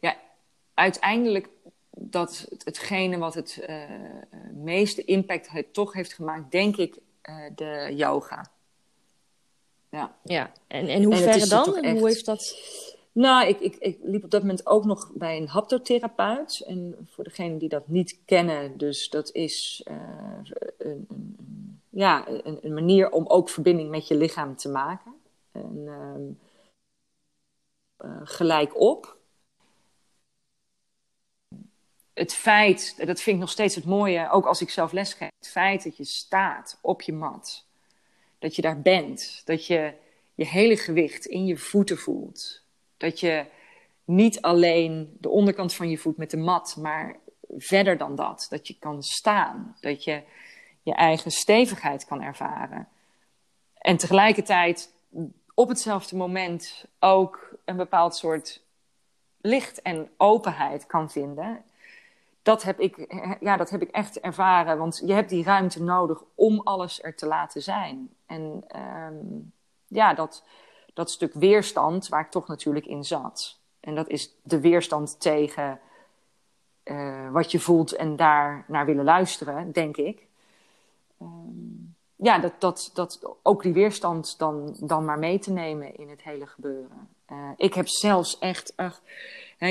[0.00, 0.16] ja
[0.74, 1.48] uiteindelijk
[1.90, 3.82] dat hetgene wat het uh,
[4.52, 8.50] meeste impact het toch heeft gemaakt, denk ik, uh, de yoga.
[9.90, 10.16] Ja.
[10.24, 10.52] ja.
[10.66, 11.76] En, en hoe verre dan?
[11.76, 12.56] En hoe heeft dat...
[13.16, 16.60] Nou, ik, ik, ik liep op dat moment ook nog bij een haptotherapeut.
[16.60, 19.96] En voor degenen die dat niet kennen, dus dat is uh,
[20.78, 25.14] een, een, ja, een, een, manier om ook verbinding met je lichaam te maken.
[25.52, 29.16] En, uh, uh, gelijk op.
[32.12, 35.48] Het feit, dat vind ik nog steeds het mooie, ook als ik zelf lesgeef, het
[35.48, 37.64] feit dat je staat op je mat
[38.38, 39.42] dat je daar bent.
[39.44, 39.92] Dat je
[40.34, 42.64] je hele gewicht in je voeten voelt.
[42.96, 43.44] Dat je
[44.04, 47.16] niet alleen de onderkant van je voet met de mat, maar
[47.56, 48.46] verder dan dat.
[48.50, 49.76] Dat je kan staan.
[49.80, 50.22] Dat je
[50.82, 52.88] je eigen stevigheid kan ervaren.
[53.78, 54.92] En tegelijkertijd
[55.54, 58.62] op hetzelfde moment ook een bepaald soort
[59.40, 61.64] licht en openheid kan vinden
[62.46, 62.96] dat heb, ik,
[63.40, 64.78] ja, dat heb ik echt ervaren.
[64.78, 68.14] Want je hebt die ruimte nodig om alles er te laten zijn.
[68.26, 69.52] En um,
[69.86, 70.44] ja, dat,
[70.96, 73.58] dat stuk weerstand waar ik toch natuurlijk in zat.
[73.80, 75.80] En dat is de weerstand tegen
[76.84, 80.26] uh, wat je voelt en daar naar willen luisteren, denk ik.
[81.22, 86.08] Um, ja, dat, dat, dat ook die weerstand dan, dan maar mee te nemen in
[86.08, 87.08] het hele gebeuren.
[87.32, 88.90] Uh, ik heb zelfs echt, uh,
[89.58, 89.68] hè,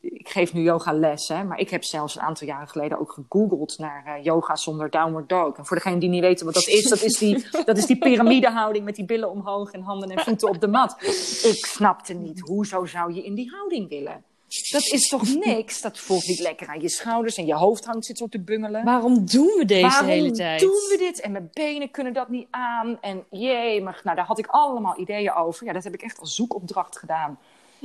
[0.00, 3.12] ik geef nu yoga les, hè, maar ik heb zelfs een aantal jaren geleden ook
[3.12, 5.56] gegoogeld naar uh, yoga zonder downward dog.
[5.56, 7.98] En voor degenen die niet weten wat dat is, dat is die, dat is die
[7.98, 10.96] piramidehouding met die billen omhoog en handen en voeten op de mat.
[11.44, 14.24] Ik snapte niet, hoezo zou je in die houding willen?
[14.48, 15.80] Dat is toch niks?
[15.80, 18.84] Dat voelt niet lekker aan je schouders en je hoofd hangt zit zo te bungelen.
[18.84, 20.60] Waarom doen we deze Waarom hele tijd?
[20.60, 21.20] doen we dit?
[21.20, 22.98] En mijn benen kunnen dat niet aan.
[23.00, 25.66] En jee, maar nou, daar had ik allemaal ideeën over.
[25.66, 27.38] Ja, dat heb ik echt als zoekopdracht gedaan.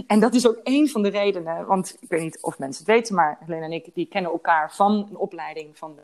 [0.08, 1.66] En dat is ook een van de redenen.
[1.66, 4.76] Want ik weet niet of mensen het weten, maar Helena en ik die kennen elkaar
[4.76, 6.02] van een opleiding van de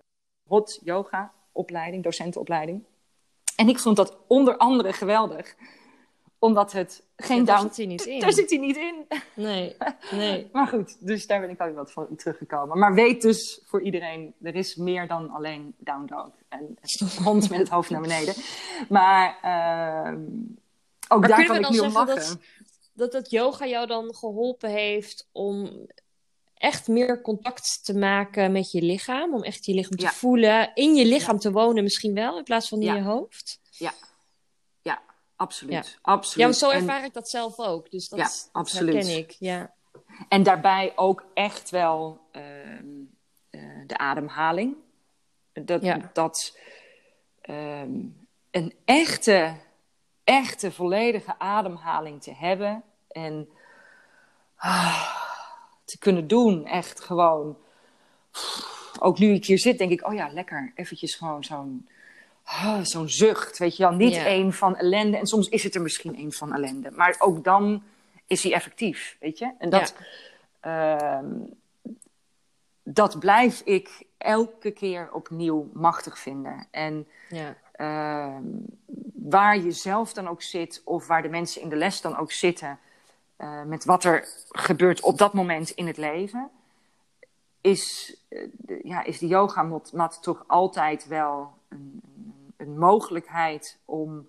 [0.48, 2.84] hot yoga opleiding, docentenopleiding.
[3.56, 5.56] En ik vond dat onder andere geweldig
[6.40, 7.68] omdat het geen Ja, daar down...
[7.68, 8.20] zit hij niet in.
[8.20, 9.06] Daar zit hij niet in.
[9.34, 9.76] Nee,
[10.12, 10.50] nee.
[10.54, 12.78] Maar goed, dus daar ben ik alweer wat van teruggekomen.
[12.80, 16.30] Maar weet dus voor iedereen, er is meer dan alleen down dog.
[16.50, 16.78] En
[17.24, 18.34] hond met het hoofd naar beneden.
[18.90, 20.22] Maar ehm,
[21.08, 22.16] ook Maar daar kan ik nu om lachen.
[22.16, 22.38] dat,
[22.94, 25.86] dat dat yoga jou dan geholpen heeft om
[26.54, 29.34] echt meer contact te maken met je lichaam?
[29.34, 30.12] Om echt je lichaam te Ja.
[30.12, 32.96] voelen, in je lichaam te wonen misschien wel, in plaats van in Ja.
[32.96, 33.60] je hoofd?
[33.72, 33.94] Ja
[35.38, 35.74] absoluut.
[35.74, 35.84] Ja.
[36.02, 36.38] absoluut.
[36.38, 37.92] Ja, want zo En- ervaar ik dat zelf ook.
[37.92, 38.94] Dus dat, Ja, absoluut.
[38.94, 39.32] herken ik.
[39.40, 39.74] Ja.
[40.30, 42.86] En daarbij ook echt wel ehm,
[43.50, 44.76] eh, de ademhaling.
[45.54, 46.10] Dat, Ja.
[46.14, 46.58] dat
[47.42, 48.00] ehm,
[48.52, 49.56] een echte,
[50.24, 53.50] echte volledige ademhaling te hebben en
[54.56, 55.16] ah,
[55.86, 56.66] te kunnen doen.
[56.66, 57.58] Echt gewoon.
[59.00, 60.72] Ook nu ik hier zit, denk ik, oh ja, lekker.
[60.76, 61.90] Eventjes gewoon zo'n
[62.84, 63.92] zo'n zucht, weet je wel.
[63.92, 65.18] Niet één van ellende.
[65.18, 66.92] En soms is het er misschien één van ellende.
[66.92, 67.84] Maar ook dan
[68.28, 69.52] is hij effectief, weet je.
[69.58, 69.96] En dat,
[70.60, 71.26] ehm,
[72.84, 76.68] dat blijf ik elke keer opnieuw machtig vinden.
[76.72, 77.56] En Ja.
[77.72, 78.44] ehm,
[79.14, 82.32] waar je zelf dan ook zit, of waar de mensen in de les dan ook
[82.32, 82.80] zitten,
[83.36, 86.50] eh, met wat er gebeurt op dat moment in het leven,
[87.62, 92.02] is, eh, de, ja, is de yogamat mat toch altijd wel een,
[92.58, 94.28] een, mogelijkheid om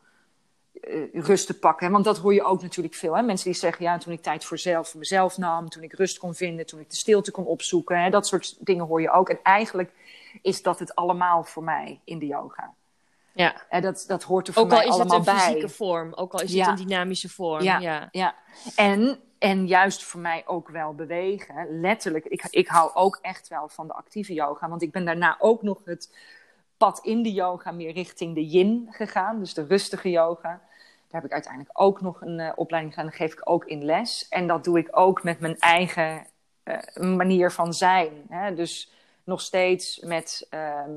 [0.82, 1.90] eh, rust te pakken.
[1.90, 3.16] Want dat hoor je ook natuurlijk veel.
[3.16, 3.22] Hè?
[3.22, 6.18] Mensen die zeggen, ja, toen ik tijd voor, zelf, voor mezelf nam, toen ik rust
[6.18, 8.10] kon vinden, toen ik de stilte kon opzoeken, hè?
[8.10, 9.28] dat soort dingen hoor je ook.
[9.28, 9.92] En eigenlijk
[10.42, 12.74] is dat het allemaal voor mij in de yoga.
[13.32, 13.66] ja.
[13.68, 15.44] En dat, dat hoort er voor Ook al mij is het allemaal een bij.
[15.44, 16.70] fysieke vorm, ook al is Ja.
[16.70, 17.62] het een dynamische vorm.
[17.62, 17.78] Ja.
[17.78, 18.08] Ja.
[18.10, 18.34] Ja,
[18.76, 21.80] en, en juist voor mij ook wel bewegen.
[21.80, 24.68] Letterlijk, ik, ik hou ook echt wel van de actieve yoga.
[24.68, 26.10] Want ik ben daarna ook nog het
[26.78, 29.38] pad in de yoga meer richting de yin gegaan.
[29.38, 30.48] Dus de rustige yoga.
[31.10, 33.10] Daar heb ik uiteindelijk ook nog een eh, opleiding gedaan.
[33.10, 34.28] Dat geef ik ook in les.
[34.28, 36.26] En dat doe ik ook met mijn eigen
[36.62, 38.12] eh, manier van zijn.
[38.28, 38.54] Hè?
[38.54, 38.92] Dus
[39.24, 40.90] nog steeds met ehm,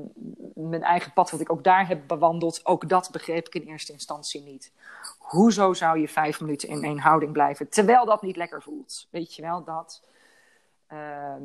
[0.54, 2.66] mijn eigen pad, wat ik ook daar heb bewandeld.
[2.66, 4.72] Ook dat begreep ik in eerste instantie niet.
[5.18, 9.06] Hoezo zou je vijf minuten in één houding blijven, terwijl dat niet lekker voelt?
[9.10, 10.02] Weet je wel, dat.
[10.92, 11.42] Ehm,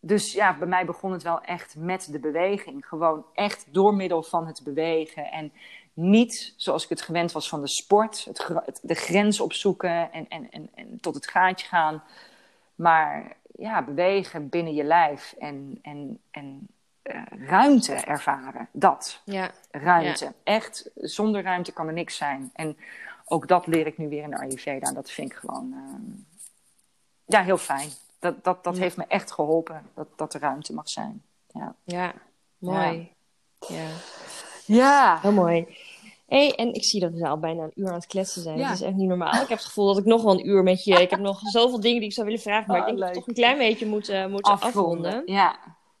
[0.00, 2.86] dus ja, bij mij begon het wel echt met de beweging.
[2.86, 5.30] Gewoon echt door middel van het bewegen.
[5.30, 5.52] En
[5.92, 10.50] niet zoals ik het gewend was van de sport, het, de grens opzoeken en, en,
[10.50, 12.02] en, en tot het gaatje gaan.
[12.74, 16.68] Maar ja, bewegen binnen je lijf en, en, en
[17.02, 18.68] eh, ruimte ervaren.
[18.72, 19.50] Dat, Ja.
[19.70, 20.32] ruimte.
[20.42, 22.50] Echt, zonder ruimte kan er niks zijn.
[22.54, 22.76] En
[23.24, 24.86] ook dat leer ik nu weer in de Ayurveda.
[24.86, 26.22] En dat vind ik gewoon ehm,
[27.24, 27.90] ja, heel fijn.
[28.20, 28.82] Dat, dat, dat Ja.
[28.82, 31.22] heeft me echt geholpen, dat, dat er ruimte mag zijn.
[31.52, 32.12] Ja, Ja,
[32.58, 33.12] mooi.
[33.68, 33.86] Ja.
[34.66, 35.18] ja.
[35.22, 35.66] heel mooi.
[36.26, 38.58] hey, en ik zie dat we al bijna een uur aan het kletsen zijn.
[38.58, 38.68] Ja.
[38.68, 39.32] Dat is echt niet normaal.
[39.32, 41.00] Ik heb het gevoel dat ik nog wel een uur met je...
[41.02, 43.08] Ik heb nog zoveel dingen die ik zou willen vragen, maar Oh, ik denk dat
[43.08, 45.04] we toch een klein beetje moeten, moeten afronden.
[45.12, 45.34] afronden.
[45.34, 45.58] Ja,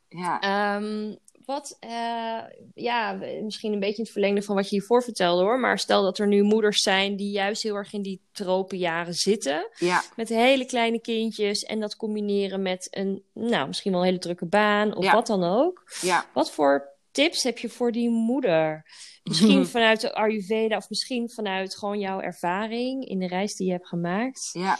[0.08, 0.40] ja.
[0.40, 1.14] Ehm,
[1.50, 2.38] wat, eh,
[2.74, 5.58] ja, misschien een beetje in het verlengde van wat je hiervoor vertelde hoor.
[5.60, 9.68] Maar stel dat er nu moeders zijn die juist heel erg in die tropenjaren zitten.
[9.78, 10.02] ja.
[10.16, 11.62] Met hele kleine kindjes.
[11.62, 15.12] En dat combineren met een, nou, misschien wel een hele drukke baan of Ja.
[15.12, 15.82] wat dan ook.
[16.00, 16.26] ja.
[16.32, 18.84] Wat voor tips heb je voor die moeder?
[19.22, 23.72] Misschien vanuit de Ayurveda of misschien vanuit gewoon jouw ervaring in de reis die je
[23.72, 24.50] hebt gemaakt.
[24.52, 24.78] Ja,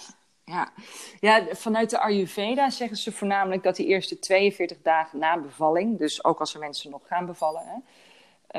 [0.50, 0.72] ja.
[1.20, 6.24] ja, vanuit de Ayurveda zeggen ze voornamelijk dat die eerste 42 dagen na bevalling, dus
[6.24, 7.78] ook als er mensen nog gaan bevallen, hè,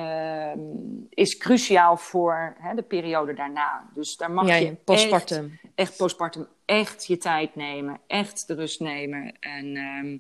[0.02, 0.60] ehm,
[1.10, 3.90] is cruciaal voor hè, de periode daarna.
[3.94, 5.60] Dus daar mag ja, je postpartum.
[5.64, 9.34] Echt, echt postpartum echt je tijd nemen, echt de rust nemen.
[9.40, 10.18] En ehm,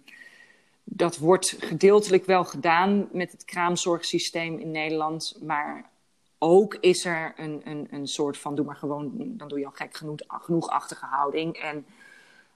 [0.83, 5.90] dat wordt gedeeltelijk wel gedaan met het kraamzorgsysteem in Nederland, maar
[6.43, 9.71] ook is er een, een, een soort van, doe maar gewoon, dan doe je al
[9.71, 11.55] gek genoeg, genoegachtige houding.
[11.57, 11.85] En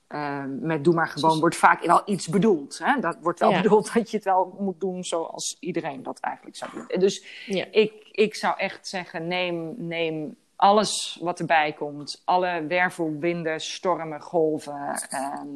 [0.07, 2.77] ehm, met doe maar gewoon wordt vaak wel iets bedoeld.
[2.83, 2.99] Hè?
[2.99, 3.61] Dat wordt wel Ja.
[3.61, 6.99] bedoeld dat je het wel moet doen zoals iedereen dat eigenlijk zou doen.
[6.99, 7.65] Dus Ja.
[7.71, 12.21] ik, ik zou echt zeggen, neem, neem alles wat erbij komt.
[12.25, 14.99] Alle wervelwinden, stormen, golven.
[15.09, 15.47] ehm,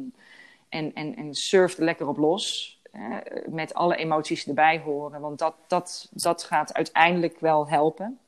[0.68, 2.79] en, en, en surf er lekker op los.
[3.48, 5.20] Met alle emoties erbij horen.
[5.20, 8.18] Want dat, dat, dat gaat uiteindelijk wel helpen.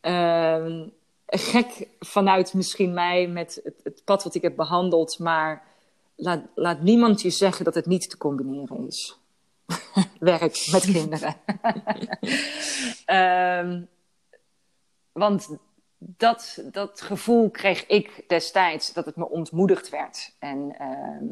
[0.00, 0.88] Ehm,
[1.26, 5.18] gek vanuit misschien mij met het, het pad wat ik heb behandeld.
[5.18, 5.62] Maar
[6.16, 9.18] laat, laat niemand je zeggen dat het niet te combineren is.
[10.18, 11.36] Werk met kinderen.
[13.04, 13.82] Ehm,
[15.12, 15.56] want
[15.98, 20.34] dat, dat gevoel kreeg ik destijds dat het me ontmoedigd werd.
[20.38, 21.24] En ehm,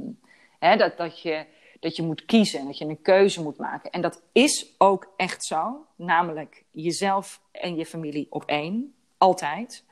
[0.58, 1.46] hè, dat, dat, je,
[1.83, 3.91] dat je moet kiezen, dat je een keuze moet maken.
[3.91, 5.87] En dat is ook echt zo.
[5.97, 8.95] Namelijk jezelf en je familie op één.
[9.18, 9.85] Altijd.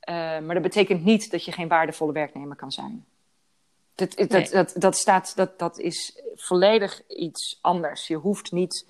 [0.00, 3.04] Eh, maar dat betekent niet dat je geen waardevolle werknemer kan zijn.
[3.94, 4.48] Dat, dat, Nee.
[4.50, 8.06] dat, dat, staat, dat, dat is volledig iets anders.
[8.06, 8.86] Je hoeft niet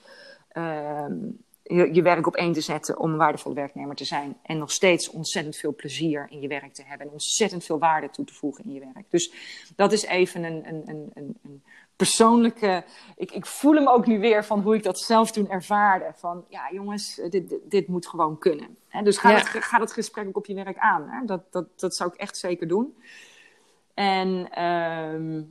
[0.49, 1.15] ehm,
[1.63, 4.37] je, je werk op één te zetten om een waardevolle werknemer te zijn.
[4.43, 7.07] En nog steeds ontzettend veel plezier in je werk te hebben.
[7.07, 9.11] En ontzettend veel waarde toe te voegen in je werk.
[9.11, 9.33] Dus
[9.77, 11.63] dat is even een, een, een, een, een
[11.97, 12.85] persoonlijke.
[13.17, 16.13] Ik, ik voel hem ook nu weer van hoe ik dat zelf toen ervaarde.
[16.17, 18.77] Van ja, jongens, dit, dit, dit moet gewoon kunnen.
[19.03, 19.39] Dus ga, Ja.
[19.39, 21.09] ga dat gesprek ook op je werk aan.
[21.09, 21.25] Hè?
[21.25, 22.97] Dat, dat, dat zou ik echt zeker doen.
[23.95, 25.43] En ehm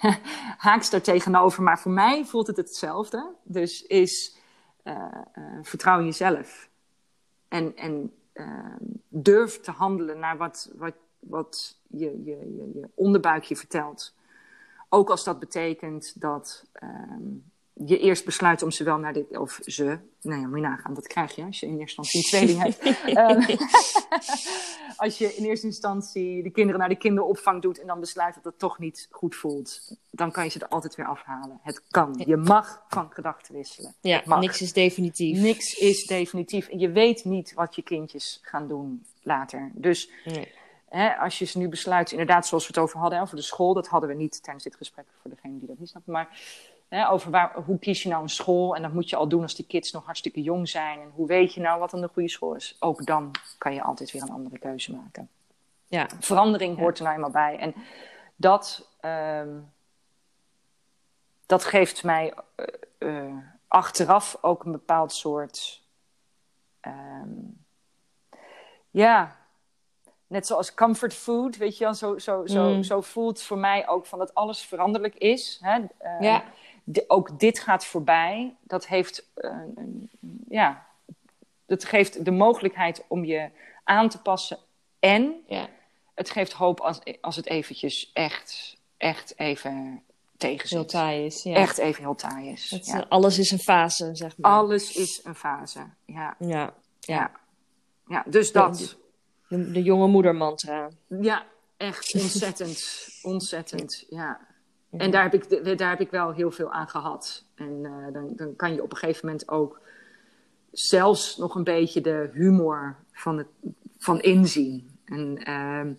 [0.66, 3.34] haaks daar tegenover, maar voor mij voelt het hetzelfde.
[3.42, 4.36] Dus is
[4.82, 4.94] eh,
[5.32, 6.68] eh, vertrouw in jezelf.
[7.48, 13.44] En, en ehm, durf te handelen naar wat, wat, wat je, je, je, je onderbuik
[13.44, 14.14] je vertelt.
[14.96, 17.22] Ook als dat betekent dat ehm,
[17.72, 20.94] je eerst besluit om ze wel naar dit, of ze, nou ja, moet je nagaan,
[20.94, 22.78] dat krijg je als je in eerste instantie een tweeling hebt.
[23.18, 23.56] Ehm,
[25.04, 28.44] als je in eerste instantie de kinderen naar de kinderopvang doet en dan besluit dat
[28.44, 31.60] het toch niet goed voelt, dan kan je ze er altijd weer afhalen.
[31.62, 32.22] Het kan.
[32.26, 33.94] Je mag van gedachten wisselen.
[34.00, 35.40] Ja, niks is definitief.
[35.40, 36.68] Niks is definitief.
[36.68, 39.70] En je weet niet wat je kindjes gaan doen later.
[39.74, 40.48] Dus Nee.
[40.88, 43.74] Hè, als je ze nu besluit, inderdaad, zoals we het over hadden, over de school,
[43.74, 46.12] dat hadden we niet tijdens dit gesprek voor degene die dat niet snappen.
[46.12, 46.40] Maar
[46.88, 48.76] hè, over waar, hoe kies je nou een school?
[48.76, 51.00] En dat moet je al doen als die kids nog hartstikke jong zijn.
[51.00, 52.76] En hoe weet je nou wat dan de goede school is?
[52.80, 55.28] Ook dan kan je altijd weer een andere keuze maken.
[55.86, 56.06] Ja.
[56.20, 56.82] Verandering Ja.
[56.82, 57.58] hoort er nou eenmaal bij.
[57.58, 57.74] En
[58.36, 59.58] dat, ehm,
[61.46, 62.66] dat geeft mij eh,
[63.26, 63.34] eh,
[63.68, 65.84] achteraf ook een bepaald soort.
[66.80, 67.28] ehm,
[68.90, 69.35] ja,
[70.26, 72.82] net zoals comfort food, weet je wel, zo, zo, zo, Mm.
[72.82, 75.58] zo voelt voor mij ook van dat alles veranderlijk is.
[75.62, 75.80] Hè?
[75.98, 76.44] Eh, Ja.
[77.06, 78.54] ook dit gaat voorbij.
[78.62, 79.58] Dat heeft, eh,
[80.48, 80.86] ja,
[81.66, 83.50] dat geeft de mogelijkheid om je
[83.84, 84.58] aan te passen.
[84.98, 85.68] En Ja.
[86.14, 90.02] het geeft hoop als, als het eventjes echt, echt even
[90.36, 90.88] tegen Heel zit.
[90.88, 91.42] taai is.
[91.42, 91.54] Ja.
[91.54, 92.70] Echt even heel taai is.
[92.70, 93.04] Het, ja.
[93.08, 94.50] Alles is een fase, zeg maar.
[94.50, 95.80] Alles is een fase.
[96.04, 96.36] Ja.
[96.38, 96.74] ja.
[97.00, 97.30] Ja.
[98.08, 98.24] ja.
[98.26, 98.96] dus dat.
[99.48, 100.90] De, de jonge moeder mantra.
[101.20, 103.08] Ja, echt ontzettend.
[103.22, 104.40] ontzettend, ja.
[104.90, 107.44] En daar heb, ik, daar heb ik wel heel veel aan gehad.
[107.54, 109.80] En eh, dan, dan kan je op een gegeven moment ook
[110.70, 113.46] zelfs nog een beetje de humor van, het,
[113.98, 114.90] van inzien.
[115.04, 115.92] En ehm,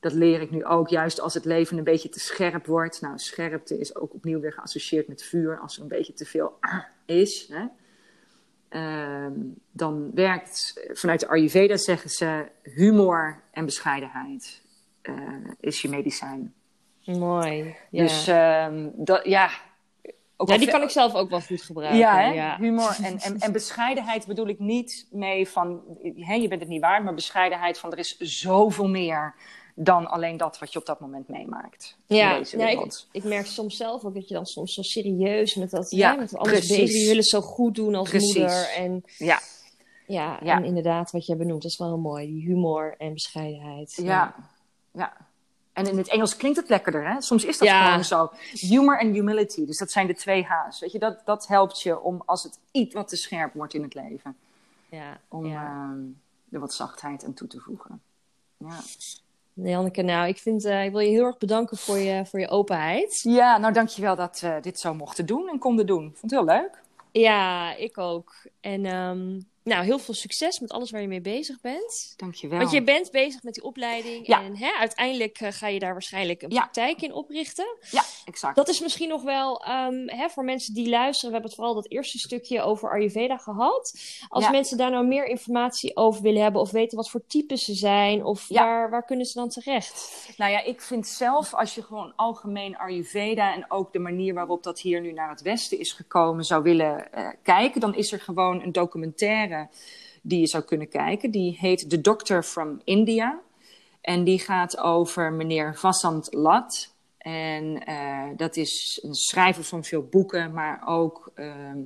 [0.00, 3.00] dat leer ik nu ook, juist als het leven een beetje te scherp wordt.
[3.00, 5.58] Nou, scherpte is ook opnieuw weer geassocieerd met vuur.
[5.58, 6.58] Als er een beetje te veel
[7.06, 7.64] is, hè,
[9.70, 14.62] dan werkt vanuit de Ayurveda, zeggen ze, humor en bescheidenheid
[15.02, 15.14] eh,
[15.60, 16.54] is je medicijn.
[17.04, 17.76] Mooi.
[17.90, 18.02] Ja.
[18.02, 19.50] Dus ehm, dat, ja.
[20.36, 21.98] Ook ja, die kan ik zelf ook wel goed gebruiken.
[21.98, 22.32] ja, hè?
[22.32, 22.56] ja.
[22.56, 25.82] humor en, en, en bescheidenheid bedoel ik niet mee van,
[26.16, 29.34] hè, je bent het niet waard, maar bescheidenheid van er is zoveel meer
[29.74, 33.24] dan alleen dat wat je op dat moment meemaakt Ja, in deze ja ik, ik
[33.24, 36.36] merk soms zelf ook dat je dan soms zo serieus met dat, Ja, ja, met
[36.36, 36.90] alles bezig.
[37.00, 38.34] Je wil het zo goed doen als Precies.
[38.34, 38.68] moeder.
[38.76, 39.40] En, Ja,
[40.06, 40.56] ja, Ja.
[40.56, 42.26] en inderdaad, wat jij benoemt, dat is wel heel mooi.
[42.26, 43.92] Die humor en bescheidenheid.
[44.02, 44.34] ja,
[44.92, 45.12] ja.
[45.72, 47.20] En in het Engels klinkt het lekkerder, hè?
[47.22, 47.86] Soms is dat Ja.
[47.88, 48.30] gewoon zo.
[48.52, 50.80] Humor en humility, dus dat zijn de twee H's.
[50.80, 53.82] Weet je, dat, dat helpt je om als het iets wat te scherp wordt in
[53.82, 54.36] het leven,
[54.88, 55.64] ja, om ja.
[55.66, 56.00] ehm,
[56.50, 58.02] er wat zachtheid aan toe te voegen.
[58.58, 58.78] Ja.
[59.54, 62.48] Janneke, nou, ik, vind, eh, ik wil je heel erg bedanken voor je, voor je
[62.48, 63.20] openheid.
[63.22, 66.02] Ja, nou dankjewel dat we dit zo mochten doen en konden doen.
[66.02, 66.82] Vond het heel leuk.
[67.12, 68.32] Ja, ik ook.
[68.60, 72.14] En ehm, nou, heel veel succes met alles waar je mee bezig bent.
[72.16, 72.58] Dankjewel.
[72.58, 74.26] Want je bent bezig met die opleiding.
[74.26, 74.42] Ja.
[74.42, 76.60] En hè, uiteindelijk eh, ga je daar waarschijnlijk een Ja.
[76.60, 77.66] praktijk in oprichten.
[77.90, 78.56] Ja, exact.
[78.56, 81.28] Dat is misschien nog wel ehm, hè, voor mensen die luisteren.
[81.28, 83.98] We hebben het vooral dat eerste stukje over Ayurveda gehad.
[84.28, 84.50] Als Ja.
[84.50, 86.60] mensen daar nou meer informatie over willen hebben.
[86.60, 88.24] Of weten wat voor types ze zijn.
[88.24, 90.24] Of waar, waar kunnen ze dan terecht?
[90.36, 94.62] Nou ja, ik vind zelf, als je gewoon algemeen Ayurveda en ook de manier waarop
[94.62, 98.20] dat hier nu naar het Westen is gekomen zou willen eh, kijken, dan is er
[98.20, 99.52] gewoon een documentaire
[100.22, 101.30] die je zou kunnen kijken.
[101.30, 103.40] Die heet The Doctor from India.
[104.00, 106.94] En die gaat over meneer Vasant Lat.
[107.24, 111.78] En eh, dat is een schrijver van veel boeken, maar ook ehm,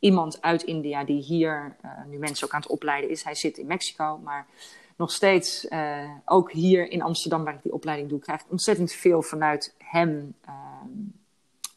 [0.00, 3.24] iemand uit India die hier eh, nu mensen ook aan het opleiden is.
[3.24, 4.46] Hij zit in Mexico, maar
[4.96, 8.92] nog steeds, eh, ook hier in Amsterdam, waar ik die opleiding doe, krijg ik ontzettend
[8.92, 10.88] veel vanuit hem ehm,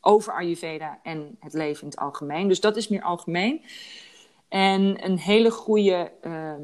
[0.01, 2.47] over Ayurveda en het leven in het algemeen.
[2.47, 3.61] Dus dat is meer algemeen.
[4.53, 6.61] En een hele goede ehm,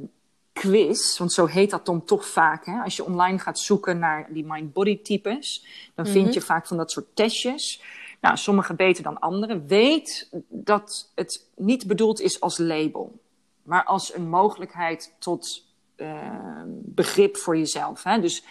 [0.54, 2.66] quiz, want zo heet dat dan toch vaak.
[2.66, 2.82] Hè?
[2.82, 5.66] Als je online gaat zoeken naar die mind-body types,
[5.96, 7.84] dan vind je vaak van dat soort testjes.
[8.22, 9.64] Nou, sommige beter dan andere.
[9.66, 13.20] Weet dat het niet bedoeld is als label,
[13.64, 15.66] maar als een mogelijkheid tot
[15.96, 18.04] ehm, begrip voor jezelf.
[18.04, 18.20] Hè?
[18.20, 18.44] Dus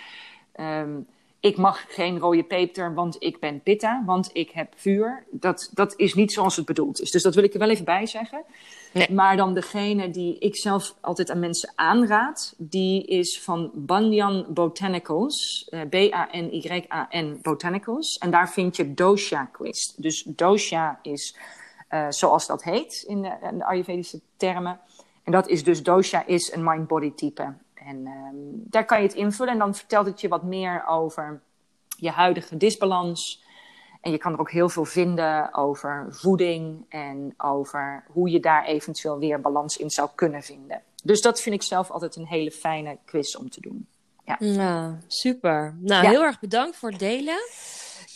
[0.52, 1.00] ehm,
[1.40, 5.26] ik mag geen rode peper, want ik ben pitta, want ik heb vuur.
[5.30, 7.10] Dat, dat is niet zoals het bedoeld is.
[7.10, 8.44] Dus dat wil ik er wel even bij zeggen.
[8.92, 9.12] Nee.
[9.12, 15.66] Maar dan degene die ik zelf altijd aan mensen aanraad, die is van Banyan Botanicals,
[15.70, 18.18] eh, B-A-N-Y-A-N Botanicals.
[18.18, 19.94] En daar vind je dosha quiz.
[19.96, 21.36] Dus dosha is
[21.88, 24.80] eh, zoals dat heet in de, in de Ayurvedische termen.
[25.22, 27.54] En dat is dus dosha is een mind-body type.
[27.88, 28.34] En ehm,
[28.70, 31.40] daar kan je het invullen en dan vertelt het je wat meer over
[31.96, 33.44] je huidige disbalans.
[34.00, 38.64] En je kan er ook heel veel vinden over voeding en over hoe je daar
[38.64, 40.82] eventueel weer balans in zou kunnen vinden.
[41.04, 43.88] Dus dat vind ik zelf altijd een hele fijne quiz om te doen.
[44.38, 45.76] Nou, super.
[45.80, 46.10] Nou, Ja.
[46.10, 47.38] heel erg bedankt voor het delen.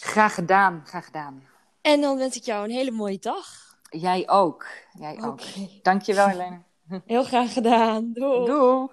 [0.00, 1.42] Graag gedaan, graag gedaan.
[1.80, 3.46] En dan wens ik jou een hele mooie dag.
[3.90, 4.66] Jij ook.
[4.98, 5.24] Jij ook.
[5.40, 5.68] Oké.
[5.82, 6.58] Dankjewel, Helene.
[7.06, 8.10] Heel graag gedaan.
[8.12, 8.46] Doei.
[8.46, 8.88] Doei.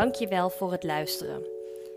[0.00, 1.42] Dankjewel voor het luisteren.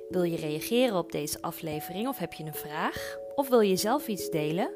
[0.09, 3.17] Wil je reageren op deze aflevering of heb je een vraag?
[3.35, 4.69] Of wil je zelf iets delen?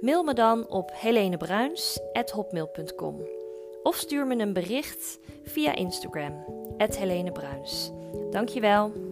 [0.00, 3.20] Mail me dan op helenebruins.hotmail.com
[3.82, 6.44] of stuur me een bericht via Instagram,
[6.76, 7.90] @helenebruins.
[8.30, 9.09] Dankjewel.